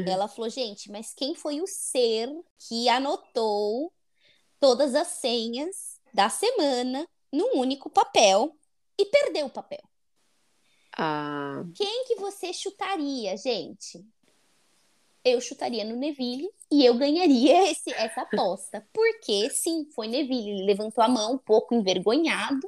[0.08, 3.94] Ela falou, gente, mas quem foi o ser que anotou
[4.60, 8.56] todas as senhas da semana num único papel
[8.98, 9.82] e perdeu o papel?
[10.98, 11.64] Ah.
[11.76, 14.04] Quem que você chutaria, gente?
[15.24, 18.88] Eu chutaria no Neville e eu ganharia esse, essa aposta.
[18.92, 20.52] Porque, sim, foi Neville.
[20.52, 22.68] Ele levantou a mão um pouco envergonhado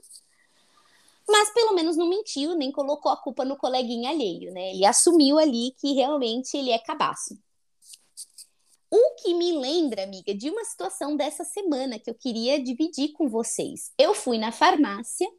[1.30, 4.72] mas pelo menos não mentiu, nem colocou a culpa no coleguinha alheio, né?
[4.72, 7.38] Ele assumiu ali que realmente ele é cabaço.
[8.92, 13.30] O que me lembra, amiga, de uma situação dessa semana que eu queria dividir com
[13.30, 13.92] vocês.
[13.98, 15.30] Eu fui na farmácia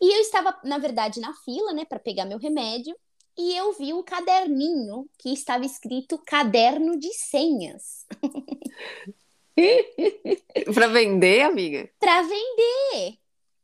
[0.00, 2.94] e eu estava, na verdade, na fila, né, para pegar meu remédio,
[3.38, 8.06] e eu vi um caderninho que estava escrito caderno de senhas.
[10.74, 11.88] para vender, amiga?
[11.98, 13.18] Para vender.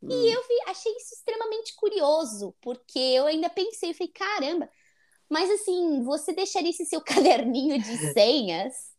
[0.08, 0.28] E hum.
[0.34, 4.70] eu vi, achei isso extremamente curioso, porque eu ainda pensei, falei, caramba,
[5.28, 8.91] mas assim, você deixaria esse seu caderninho de senhas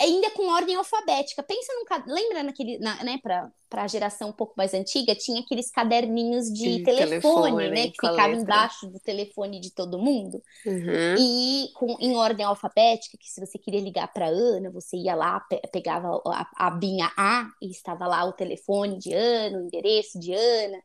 [0.00, 1.42] ainda com ordem alfabética.
[1.42, 5.70] Pensa num lembra naquele, na, né, para a geração um pouco mais antiga, tinha aqueles
[5.70, 10.42] caderninhos de, de telefone, telefone, né, que ficava embaixo do telefone de todo mundo.
[10.66, 11.14] Uhum.
[11.18, 15.40] E com em ordem alfabética, que se você queria ligar para Ana, você ia lá,
[15.40, 20.18] pe pegava a, a binha A e estava lá o telefone de Ana, o endereço
[20.18, 20.78] de Ana.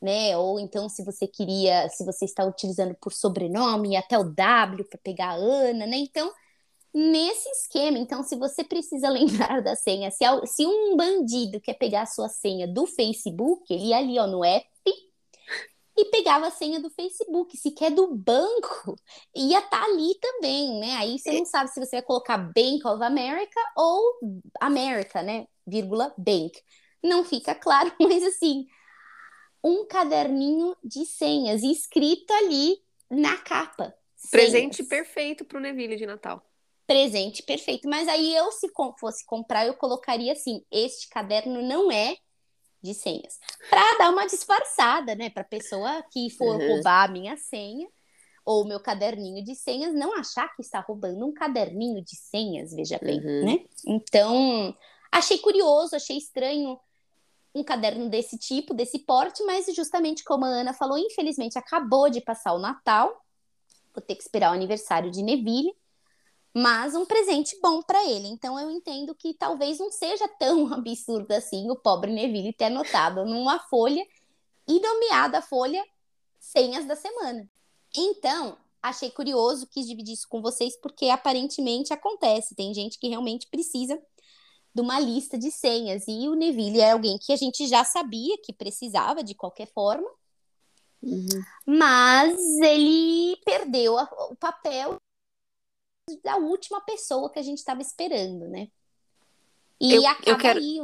[0.00, 0.36] Né?
[0.36, 4.98] Ou então, se você queria, se você está utilizando por sobrenome, até o W para
[5.02, 5.96] pegar a Ana, né?
[5.96, 6.32] Então,
[6.92, 7.98] nesse esquema.
[7.98, 12.28] Então, se você precisa lembrar da senha, se, se um bandido quer pegar a sua
[12.28, 14.68] senha do Facebook, ele ia ali ó, no app
[15.96, 17.56] e pegava a senha do Facebook.
[17.56, 18.96] Se quer do banco,
[19.34, 20.94] ia estar tá ali também, né?
[20.96, 24.00] Aí você não sabe se você vai colocar Bank of America ou
[24.60, 25.46] America, né?
[25.66, 26.52] Vírgula Bank.
[27.02, 28.66] Não fica claro, mas assim,
[29.62, 33.92] um caderninho de senhas escrito ali na capa.
[34.30, 34.88] Presente senhas.
[34.88, 36.47] perfeito para o Neville de Natal
[36.88, 37.86] presente perfeito.
[37.86, 42.16] Mas aí eu, se fosse comprar, eu colocaria assim: este caderno não é
[42.82, 43.38] de senhas.
[43.68, 45.28] Para dar uma disfarçada, né?
[45.28, 46.66] Para pessoa que for uhum.
[46.66, 47.86] roubar a minha senha
[48.44, 52.98] ou meu caderninho de senhas não achar que está roubando um caderninho de senhas, veja
[53.02, 53.44] bem, uhum.
[53.44, 53.64] né?
[53.86, 54.74] Então,
[55.12, 56.80] achei curioso, achei estranho
[57.54, 62.22] um caderno desse tipo, desse porte, mas justamente como a Ana falou, infelizmente acabou de
[62.22, 63.22] passar o Natal,
[63.94, 65.74] vou ter que esperar o aniversário de Neville
[66.58, 68.26] mas um presente bom para ele.
[68.26, 73.24] Então eu entendo que talvez não seja tão absurdo assim o pobre Neville ter anotado
[73.24, 74.04] numa folha
[74.66, 75.84] e nomeado a folha
[76.40, 77.48] senhas da semana.
[77.96, 82.56] Então, achei curioso, quis dividir isso com vocês porque aparentemente acontece.
[82.56, 84.00] Tem gente que realmente precisa
[84.74, 88.36] de uma lista de senhas e o Neville é alguém que a gente já sabia
[88.42, 90.10] que precisava de qualquer forma.
[91.00, 91.28] Uhum.
[91.64, 94.98] Mas ele perdeu a, o papel
[96.22, 98.68] da última pessoa que a gente estava esperando, né?
[99.80, 100.80] E eu, acaba eu quero, aí.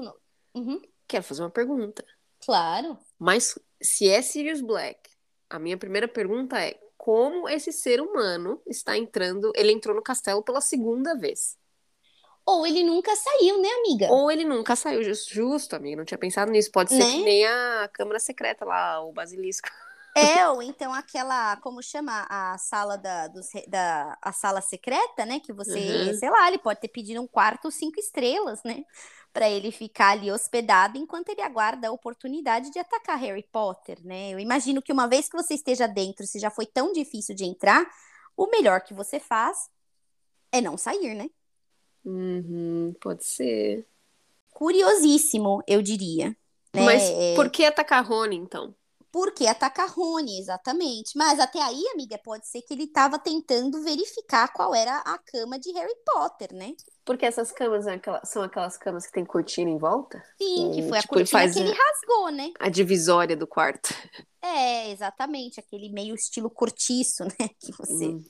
[0.54, 0.80] Uhum.
[1.06, 2.04] Quero fazer uma pergunta.
[2.44, 2.98] Claro.
[3.18, 5.10] Mas se é Sirius Black,
[5.50, 9.52] a minha primeira pergunta é como esse ser humano está entrando?
[9.54, 11.56] Ele entrou no castelo pela segunda vez.
[12.46, 14.08] Ou ele nunca saiu, né, amiga?
[14.10, 15.96] Ou ele nunca saiu, justo, justo amiga.
[15.96, 16.70] Não tinha pensado nisso.
[16.70, 17.10] Pode ser né?
[17.10, 19.68] que nem a Câmara Secreta lá, o Basilisco.
[20.14, 25.40] É, ou então aquela, como chama a sala da, dos, da a sala secreta, né?
[25.40, 26.14] Que você, uhum.
[26.14, 28.84] sei lá, ele pode ter pedido um quarto cinco estrelas, né?
[29.34, 34.30] para ele ficar ali hospedado enquanto ele aguarda a oportunidade de atacar Harry Potter, né?
[34.30, 37.44] Eu imagino que uma vez que você esteja dentro, se já foi tão difícil de
[37.44, 37.84] entrar,
[38.36, 39.68] o melhor que você faz
[40.52, 41.28] é não sair, né?
[42.04, 43.84] Uhum, pode ser.
[44.50, 46.28] Curiosíssimo, eu diria.
[46.72, 46.84] Né?
[46.84, 47.02] Mas
[47.34, 48.72] por que atacar Rony, então?
[49.14, 51.16] Porque atacar Rony, exatamente.
[51.16, 55.56] Mas até aí, amiga, pode ser que ele estava tentando verificar qual era a cama
[55.56, 56.72] de Harry Potter, né?
[57.04, 57.84] Porque essas camas
[58.24, 60.20] são aquelas camas que tem cortina em volta?
[60.36, 62.50] Sim, que foi tipo, a cortina que ele rasgou, né?
[62.58, 63.94] A divisória do quarto.
[64.42, 65.60] É, exatamente.
[65.60, 67.30] Aquele meio estilo cortiço, né?
[67.60, 68.24] Que você hum.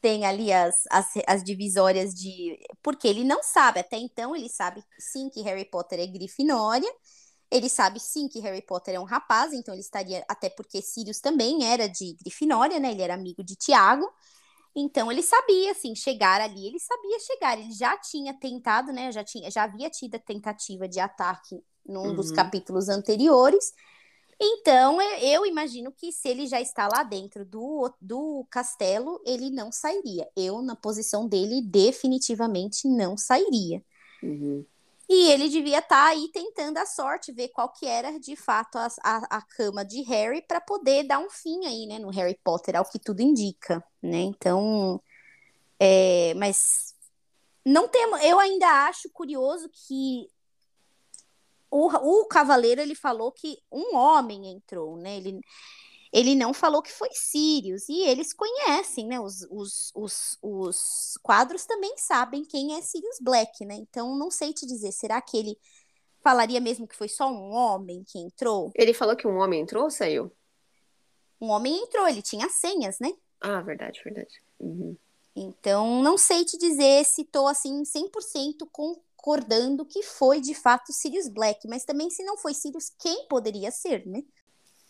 [0.00, 2.56] tem ali as, as, as divisórias de...
[2.80, 6.88] Porque ele não sabe, até então ele sabe sim que Harry Potter é Grifinória,
[7.50, 11.20] ele sabe sim que Harry Potter é um rapaz, então ele estaria, até porque Sirius
[11.20, 12.90] também era de Grifinória, né?
[12.90, 14.06] Ele era amigo de Tiago.
[14.76, 17.58] Então ele sabia, assim, chegar ali, ele sabia chegar.
[17.58, 19.10] Ele já tinha tentado, né?
[19.10, 22.14] Já, tinha, já havia tido a tentativa de ataque num uhum.
[22.14, 23.72] dos capítulos anteriores.
[24.40, 29.72] Então, eu imagino que se ele já está lá dentro do, do castelo, ele não
[29.72, 30.28] sairia.
[30.36, 33.82] Eu, na posição dele, definitivamente não sairia.
[34.22, 34.64] Uhum.
[35.08, 38.76] E ele devia estar tá aí tentando a sorte, ver qual que era de fato
[38.76, 42.38] a, a, a cama de Harry para poder dar um fim aí, né, no Harry
[42.44, 44.18] Potter, ao que tudo indica, né?
[44.18, 45.00] Então,
[45.80, 46.94] é, mas
[47.64, 48.22] não temos.
[48.22, 50.28] Eu ainda acho curioso que
[51.70, 51.86] o,
[52.22, 55.16] o cavaleiro ele falou que um homem entrou, né?
[55.16, 55.40] Ele,
[56.12, 59.20] ele não falou que foi Sirius, e eles conhecem, né?
[59.20, 63.74] Os, os, os, os quadros também sabem quem é Sirius Black, né?
[63.74, 65.58] Então, não sei te dizer, será que ele
[66.22, 68.70] falaria mesmo que foi só um homem que entrou?
[68.74, 70.32] Ele falou que um homem entrou ou saiu?
[71.40, 73.12] Um homem entrou, ele tinha senhas, né?
[73.40, 74.42] Ah, verdade, verdade.
[74.58, 74.96] Uhum.
[75.36, 81.28] Então, não sei te dizer se tô assim 100% concordando que foi de fato Sirius
[81.28, 84.24] Black, mas também se não foi Sirius, quem poderia ser, né?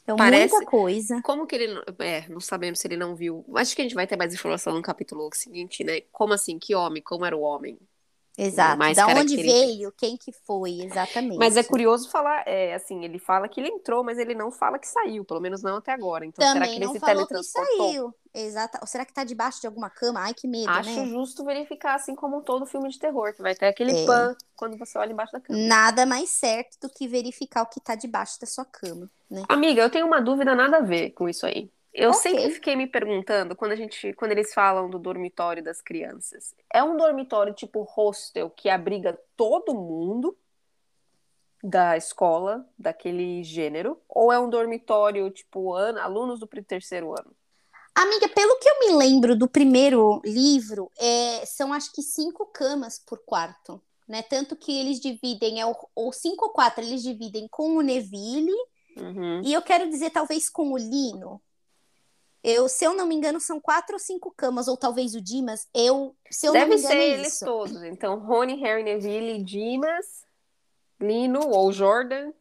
[0.09, 0.55] Então, Parece...
[0.55, 1.21] muita coisa.
[1.21, 1.83] Como que ele.
[1.99, 3.44] É, não sabemos se ele não viu.
[3.55, 6.01] Acho que a gente vai ter mais informação no capítulo seguinte, né?
[6.11, 6.59] Como assim?
[6.59, 7.03] Que homem?
[7.03, 7.79] Como era o homem?
[8.38, 8.79] Exato.
[8.79, 11.38] Mais da onde veio, quem que foi, exatamente.
[11.38, 14.79] Mas é curioso falar, é, assim, ele fala que ele entrou, mas ele não fala
[14.79, 16.24] que saiu, pelo menos não até agora.
[16.24, 18.14] Então, Também será que ele não se falou que saiu.
[18.33, 18.79] Exato.
[18.81, 20.20] Ou será que tá debaixo de alguma cama?
[20.20, 21.07] Ai, que medo, Acho né?
[21.07, 24.07] justo verificar, assim como todo filme de terror, que vai ter aquele é.
[24.07, 25.59] pan quando você olha embaixo da cama.
[25.59, 29.42] Nada mais certo do que verificar o que tá debaixo da sua cama, né?
[29.48, 31.68] Amiga, eu tenho uma dúvida nada a ver com isso aí.
[31.98, 32.30] Eu okay.
[32.30, 36.80] sempre fiquei me perguntando quando a gente, quando eles falam do dormitório das crianças, é
[36.80, 40.38] um dormitório tipo hostel que abriga todo mundo
[41.61, 47.34] da escola daquele gênero, ou é um dormitório tipo ano, alunos do terceiro ano?
[47.92, 53.00] Amiga, pelo que eu me lembro do primeiro livro, é, são acho que cinco camas
[53.04, 54.22] por quarto, né?
[54.22, 55.64] Tanto que eles dividem, é,
[55.96, 58.54] ou cinco ou quatro, eles dividem com o Neville,
[58.96, 59.42] uhum.
[59.44, 61.42] e eu quero dizer talvez com o Lino,
[62.42, 65.66] eu, se eu não me engano, são quatro ou cinco camas, ou talvez o Dimas.
[65.74, 67.44] Eu, se eu Deve não me engano, ser é eles isso.
[67.44, 67.83] todos.
[67.83, 70.24] Então, Rony, Harry, Neville, Dimas,
[71.01, 72.33] Lino ou Jordan.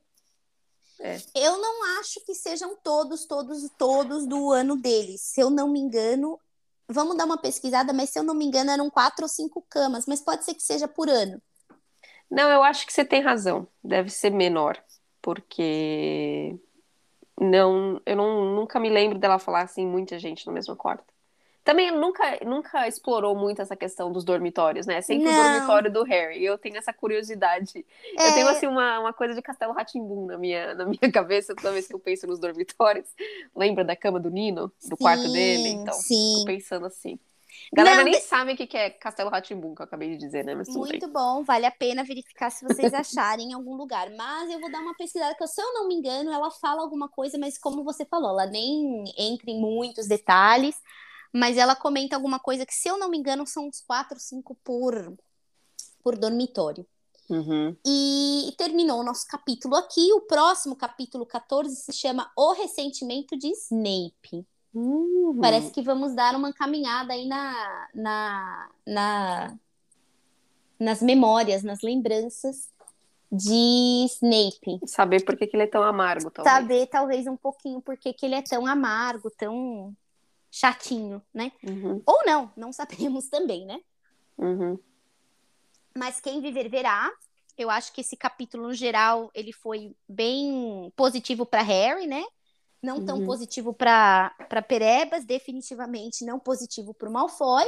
[0.99, 1.17] É.
[1.35, 5.21] Eu não acho que sejam todos, todos, todos do ano deles.
[5.21, 6.39] Se eu não me engano,
[6.87, 10.05] vamos dar uma pesquisada, mas se eu não me engano, eram quatro ou cinco camas,
[10.07, 11.41] mas pode ser que seja por ano.
[12.29, 13.67] Não, eu acho que você tem razão.
[13.83, 14.81] Deve ser menor,
[15.21, 16.59] porque
[17.39, 21.13] não, eu não, nunca me lembro dela falar assim, muita gente no mesmo quarto.
[21.67, 25.01] Também nunca, nunca explorou muito essa questão dos dormitórios, né?
[25.01, 25.33] Sempre não.
[25.33, 26.41] o dormitório do Harry.
[26.41, 27.85] Eu tenho essa curiosidade.
[28.17, 28.29] É...
[28.29, 31.73] Eu tenho, assim, uma, uma coisa de Castelo Ratimbum na minha, na minha cabeça toda
[31.73, 33.07] vez que eu penso nos dormitórios.
[33.53, 34.67] Lembra da cama do Nino?
[34.67, 35.67] Do sim, quarto dele?
[35.67, 36.35] Então, sim.
[36.37, 37.19] fico pensando assim.
[37.73, 38.21] Galera não, nem de...
[38.21, 40.55] sabe o que é Castelo Ratimbum, que eu acabei de dizer, né?
[40.55, 41.11] Mas Muito bem.
[41.11, 44.09] bom, vale a pena verificar se vocês acharem em algum lugar.
[44.11, 47.09] Mas eu vou dar uma pesquisada, que se eu não me engano, ela fala alguma
[47.09, 50.75] coisa, mas como você falou, ela nem entra em muitos detalhes,
[51.33, 54.55] mas ela comenta alguma coisa que, se eu não me engano, são uns quatro, cinco
[54.63, 55.17] por,
[56.03, 56.85] por dormitório.
[57.29, 57.75] Uhum.
[57.85, 60.13] E terminou o nosso capítulo aqui.
[60.13, 64.47] O próximo capítulo 14 se chama O Ressentimento de Snape.
[64.73, 65.39] Uhum.
[65.41, 69.57] Parece que vamos dar uma caminhada aí na, na, na,
[70.79, 72.69] nas memórias, nas lembranças
[73.31, 74.79] de Snape.
[74.85, 76.55] Saber por que, que ele é tão amargo, talvez.
[76.55, 79.95] Saber, talvez, um pouquinho por que, que ele é tão amargo, tão
[80.51, 81.51] chatinho, né?
[81.63, 82.01] Uhum.
[82.05, 83.81] Ou não, não sabemos também, né?
[84.37, 84.79] Uhum.
[85.95, 87.11] Mas quem viver verá.
[87.57, 92.23] Eu acho que esse capítulo, no geral, ele foi bem positivo para Harry, né?
[92.81, 93.25] Não tão uhum.
[93.25, 94.31] positivo para
[94.67, 97.65] Perebas, definitivamente não positivo para o Malfoy,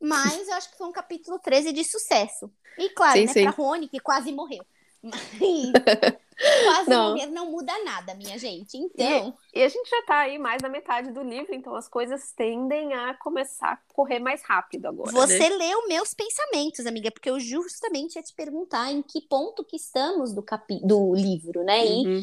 [0.00, 2.50] mas eu acho que foi um capítulo 13 de sucesso.
[2.78, 4.64] E claro, sim, né, para Rony, que quase morreu.
[6.64, 7.10] Quase não.
[7.10, 8.76] morrer não muda nada, minha gente.
[8.76, 9.36] Então.
[9.52, 12.32] E, e, a gente já tá aí mais da metade do livro, então as coisas
[12.32, 15.12] tendem a começar a correr mais rápido agora.
[15.12, 15.56] Você né?
[15.56, 20.32] leu meus pensamentos, amiga, porque eu justamente ia te perguntar em que ponto que estamos
[20.32, 20.80] do, capi...
[20.82, 21.84] do livro, né?
[21.84, 22.22] Uhum.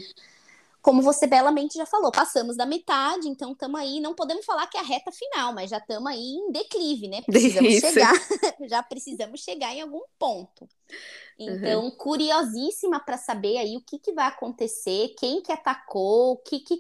[0.82, 4.78] Como você belamente já falou, passamos da metade, então estamos aí, não podemos falar que
[4.78, 7.22] é a reta final, mas já estamos aí em declive, né?
[7.22, 7.88] Precisamos Isso.
[7.88, 8.14] chegar,
[8.68, 10.68] já precisamos chegar em algum ponto.
[11.38, 11.92] Então, uhum.
[11.92, 16.80] curiosíssima para saber aí o que, que vai acontecer, quem que atacou, o que que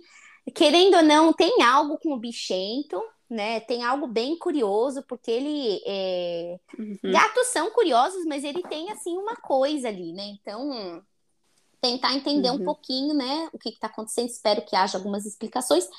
[0.54, 3.00] querendo ou não, tem algo com o bichento,
[3.30, 3.60] né?
[3.62, 6.60] Tem algo bem curioso, porque ele é...
[6.78, 7.12] uhum.
[7.12, 10.24] gatos são curiosos, mas ele tem assim uma coisa ali, né?
[10.26, 11.02] Então,
[11.82, 12.58] tentar entender uhum.
[12.58, 14.30] um pouquinho, né, o que está acontecendo.
[14.30, 15.90] Espero que haja algumas explicações.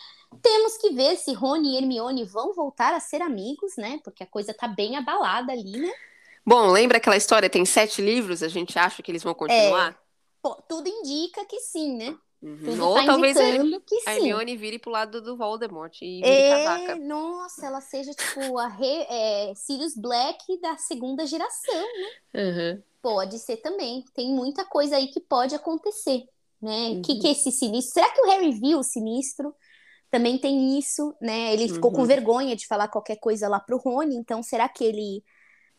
[0.41, 4.01] Temos que ver se Rony e Hermione vão voltar a ser amigos, né?
[4.03, 5.93] Porque a coisa tá bem abalada ali, né?
[6.47, 7.51] Bom, lembra aquela história?
[7.51, 9.91] Tem sete livros, a gente acha que eles vão continuar?
[9.91, 9.95] É,
[10.41, 12.17] pô, tudo indica que sim, né?
[12.43, 12.83] Uhum.
[12.83, 16.97] Ou tá talvez a, a Hermione vire pro lado do Voldemort e vire é, casaca.
[16.97, 22.43] Nossa, ela seja tipo a re, é, Sirius Black da segunda geração, né?
[22.43, 22.83] Uhum.
[23.03, 24.05] Pode ser também.
[24.15, 26.23] Tem muita coisa aí que pode acontecer,
[26.61, 26.89] né?
[26.89, 27.03] O uhum.
[27.03, 27.95] que, que é esse sinistro?
[27.95, 29.55] Será que o Harry viu o sinistro?
[30.11, 31.53] Também tem isso, né?
[31.53, 32.07] Ele ficou com uhum.
[32.07, 35.25] vergonha de falar qualquer coisa lá pro Rony, então será que ele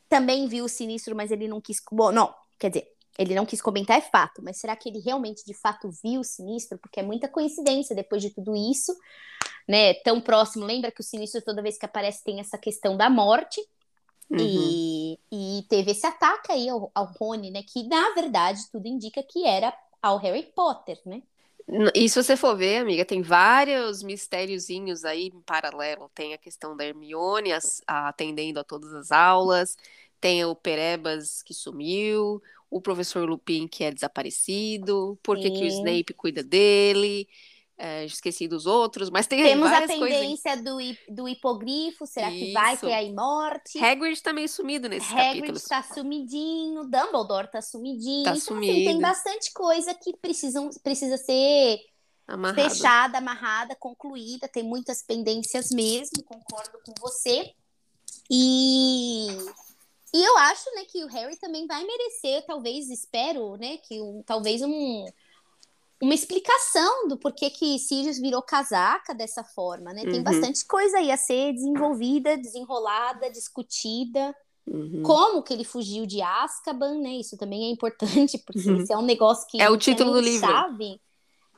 [0.09, 1.77] também viu o sinistro, mas ele não quis.
[1.91, 5.45] Bom, não, quer dizer, ele não quis comentar, é fato, mas será que ele realmente
[5.45, 6.77] de fato viu o sinistro?
[6.79, 8.95] Porque é muita coincidência depois de tudo isso,
[9.67, 9.93] né?
[9.95, 10.65] Tão próximo.
[10.65, 13.61] Lembra que o sinistro, toda vez que aparece, tem essa questão da morte.
[14.29, 14.39] Uhum.
[14.39, 17.63] E, e teve esse ataque aí ao, ao Rony, né?
[17.63, 21.21] Que na verdade tudo indica que era ao Harry Potter, né?
[21.95, 26.09] E se você for ver, amiga, tem vários mistériozinhos aí em paralelo.
[26.13, 29.77] Tem a questão da Hermione as, atendendo a todas as aulas,
[30.19, 36.13] tem o Perebas que sumiu, o professor Lupin que é desaparecido, por que o Snape
[36.13, 37.27] cuida dele.
[37.85, 40.77] É, esqueci dos outros, mas tem Temos várias a tendência do,
[41.09, 42.45] do hipogrifo, será Isso.
[42.45, 43.77] que vai ter aí morte?
[43.77, 45.49] Hagrid tá meio sumido nesse Hagrid capítulo.
[45.49, 48.23] Hagrid tá sumidinho, Dumbledore tá sumidinho.
[48.23, 48.71] Tá então, sumido.
[48.71, 51.79] Assim, tem bastante coisa que precisam, precisa ser
[52.25, 52.69] Amarrado.
[52.69, 54.47] fechada, amarrada, concluída.
[54.47, 57.51] Tem muitas pendências mesmo, concordo com você.
[58.31, 59.27] E
[60.13, 64.21] e eu acho, né, que o Harry também vai merecer, talvez, espero, né, que um,
[64.23, 65.05] talvez um,
[66.01, 70.01] uma explicação do porquê que Sirius virou casaca dessa forma, né?
[70.01, 70.23] Tem uhum.
[70.23, 74.35] bastante coisa aí a ser desenvolvida, desenrolada, discutida.
[74.65, 75.03] Uhum.
[75.03, 77.11] Como que ele fugiu de Azkaban, né?
[77.11, 78.77] Isso também é importante, porque uhum.
[78.77, 80.47] isso é um negócio que é o título do livro.
[80.47, 80.99] Sabe.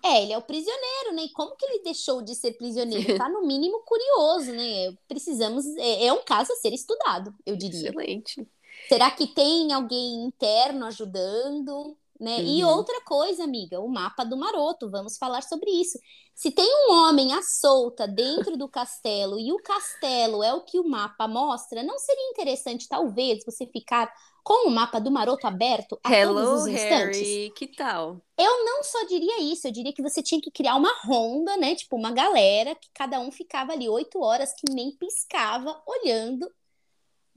[0.04, 1.24] É, ele é o prisioneiro, né?
[1.24, 3.18] E como que ele deixou de ser prisioneiro?
[3.18, 4.96] Tá no mínimo curioso, né?
[5.08, 5.66] Precisamos.
[5.78, 7.90] É, é um caso a ser estudado, eu diria.
[7.90, 8.48] Excelente.
[8.88, 11.98] Será que tem alguém interno ajudando?
[12.20, 12.38] Né?
[12.38, 12.45] Uhum.
[12.45, 15.99] E outra coisa, amiga, o mapa do maroto, vamos falar sobre isso.
[16.34, 20.80] Se tem um homem à solta dentro do castelo e o castelo é o que
[20.80, 24.11] o mapa mostra, não seria interessante, talvez, você ficar
[24.43, 27.20] com o mapa do maroto aberto a Hello, todos os instantes?
[27.20, 28.22] Harry, que tal?
[28.38, 31.74] Eu não só diria isso, eu diria que você tinha que criar uma ronda, né?
[31.74, 36.49] Tipo, uma galera que cada um ficava ali oito horas que nem piscava olhando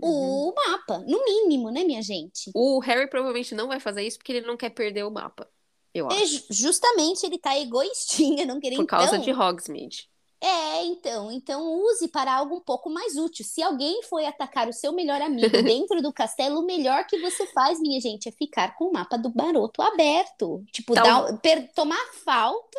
[0.07, 0.49] uhum.
[0.49, 2.51] o mapa, no mínimo, né, minha gente?
[2.55, 5.49] O Harry provavelmente não vai fazer isso porque ele não quer perder o mapa.
[5.95, 6.45] Eu é acho.
[6.51, 9.21] Justamente ele tá egoístinha, não querendo Por causa então...
[9.21, 10.09] de Hogsmeade.
[10.41, 13.45] É, então, então use para algo um pouco mais útil.
[13.45, 17.47] Se alguém foi atacar o seu melhor amigo dentro do castelo, o melhor que você
[17.49, 20.65] faz, minha gente, é ficar com o mapa do Baroto aberto.
[20.71, 22.79] Tipo, dar, per, tomar falta,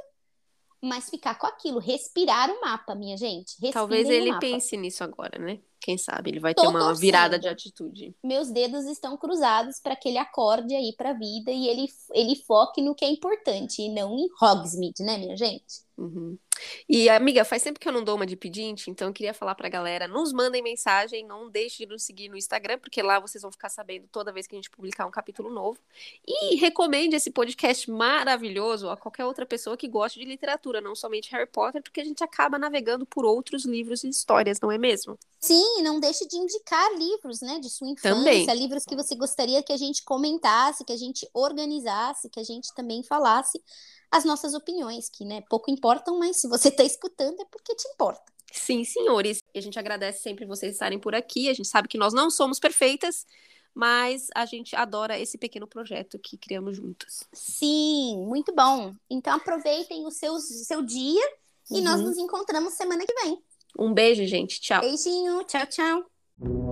[0.81, 3.55] mas ficar com aquilo, respirar o mapa, minha gente.
[3.71, 5.59] Talvez ele pense nisso agora, né?
[5.81, 6.99] Quem sabe ele vai Tô ter uma torcendo.
[6.99, 8.15] virada de atitude.
[8.23, 12.35] Meus dedos estão cruzados para que ele acorde aí para a vida e ele, ele
[12.45, 15.83] foque no que é importante e não em Hogsmeade, né, minha gente?
[15.97, 16.37] Uhum.
[16.87, 19.55] E, amiga, faz tempo que eu não dou uma de pedinte, então eu queria falar
[19.55, 23.41] pra galera, nos mandem mensagem, não deixe de nos seguir no Instagram, porque lá vocês
[23.41, 25.79] vão ficar sabendo toda vez que a gente publicar um capítulo novo.
[26.27, 31.31] E recomende esse podcast maravilhoso a qualquer outra pessoa que goste de literatura, não somente
[31.31, 35.17] Harry Potter, porque a gente acaba navegando por outros livros e histórias, não é mesmo?
[35.39, 38.45] Sim, não deixe de indicar livros, né, de sua infância, também.
[38.53, 42.73] livros que você gostaria que a gente comentasse, que a gente organizasse, que a gente
[42.73, 43.61] também falasse
[44.11, 47.87] as nossas opiniões, que né, pouco importam, mas se você está escutando é porque te
[47.89, 48.31] importa.
[48.51, 49.43] Sim, senhores.
[49.55, 51.49] A gente agradece sempre vocês estarem por aqui.
[51.49, 53.25] A gente sabe que nós não somos perfeitas,
[53.73, 57.23] mas a gente adora esse pequeno projeto que criamos juntas.
[57.31, 58.93] Sim, muito bom.
[59.09, 61.25] Então aproveitem o seu, seu dia
[61.69, 61.77] uhum.
[61.77, 62.07] e nós uhum.
[62.07, 63.41] nos encontramos semana que vem.
[63.77, 64.59] Um beijo, gente.
[64.59, 64.81] Tchau.
[64.81, 65.43] Beijinho.
[65.43, 66.68] Tchau, tchau.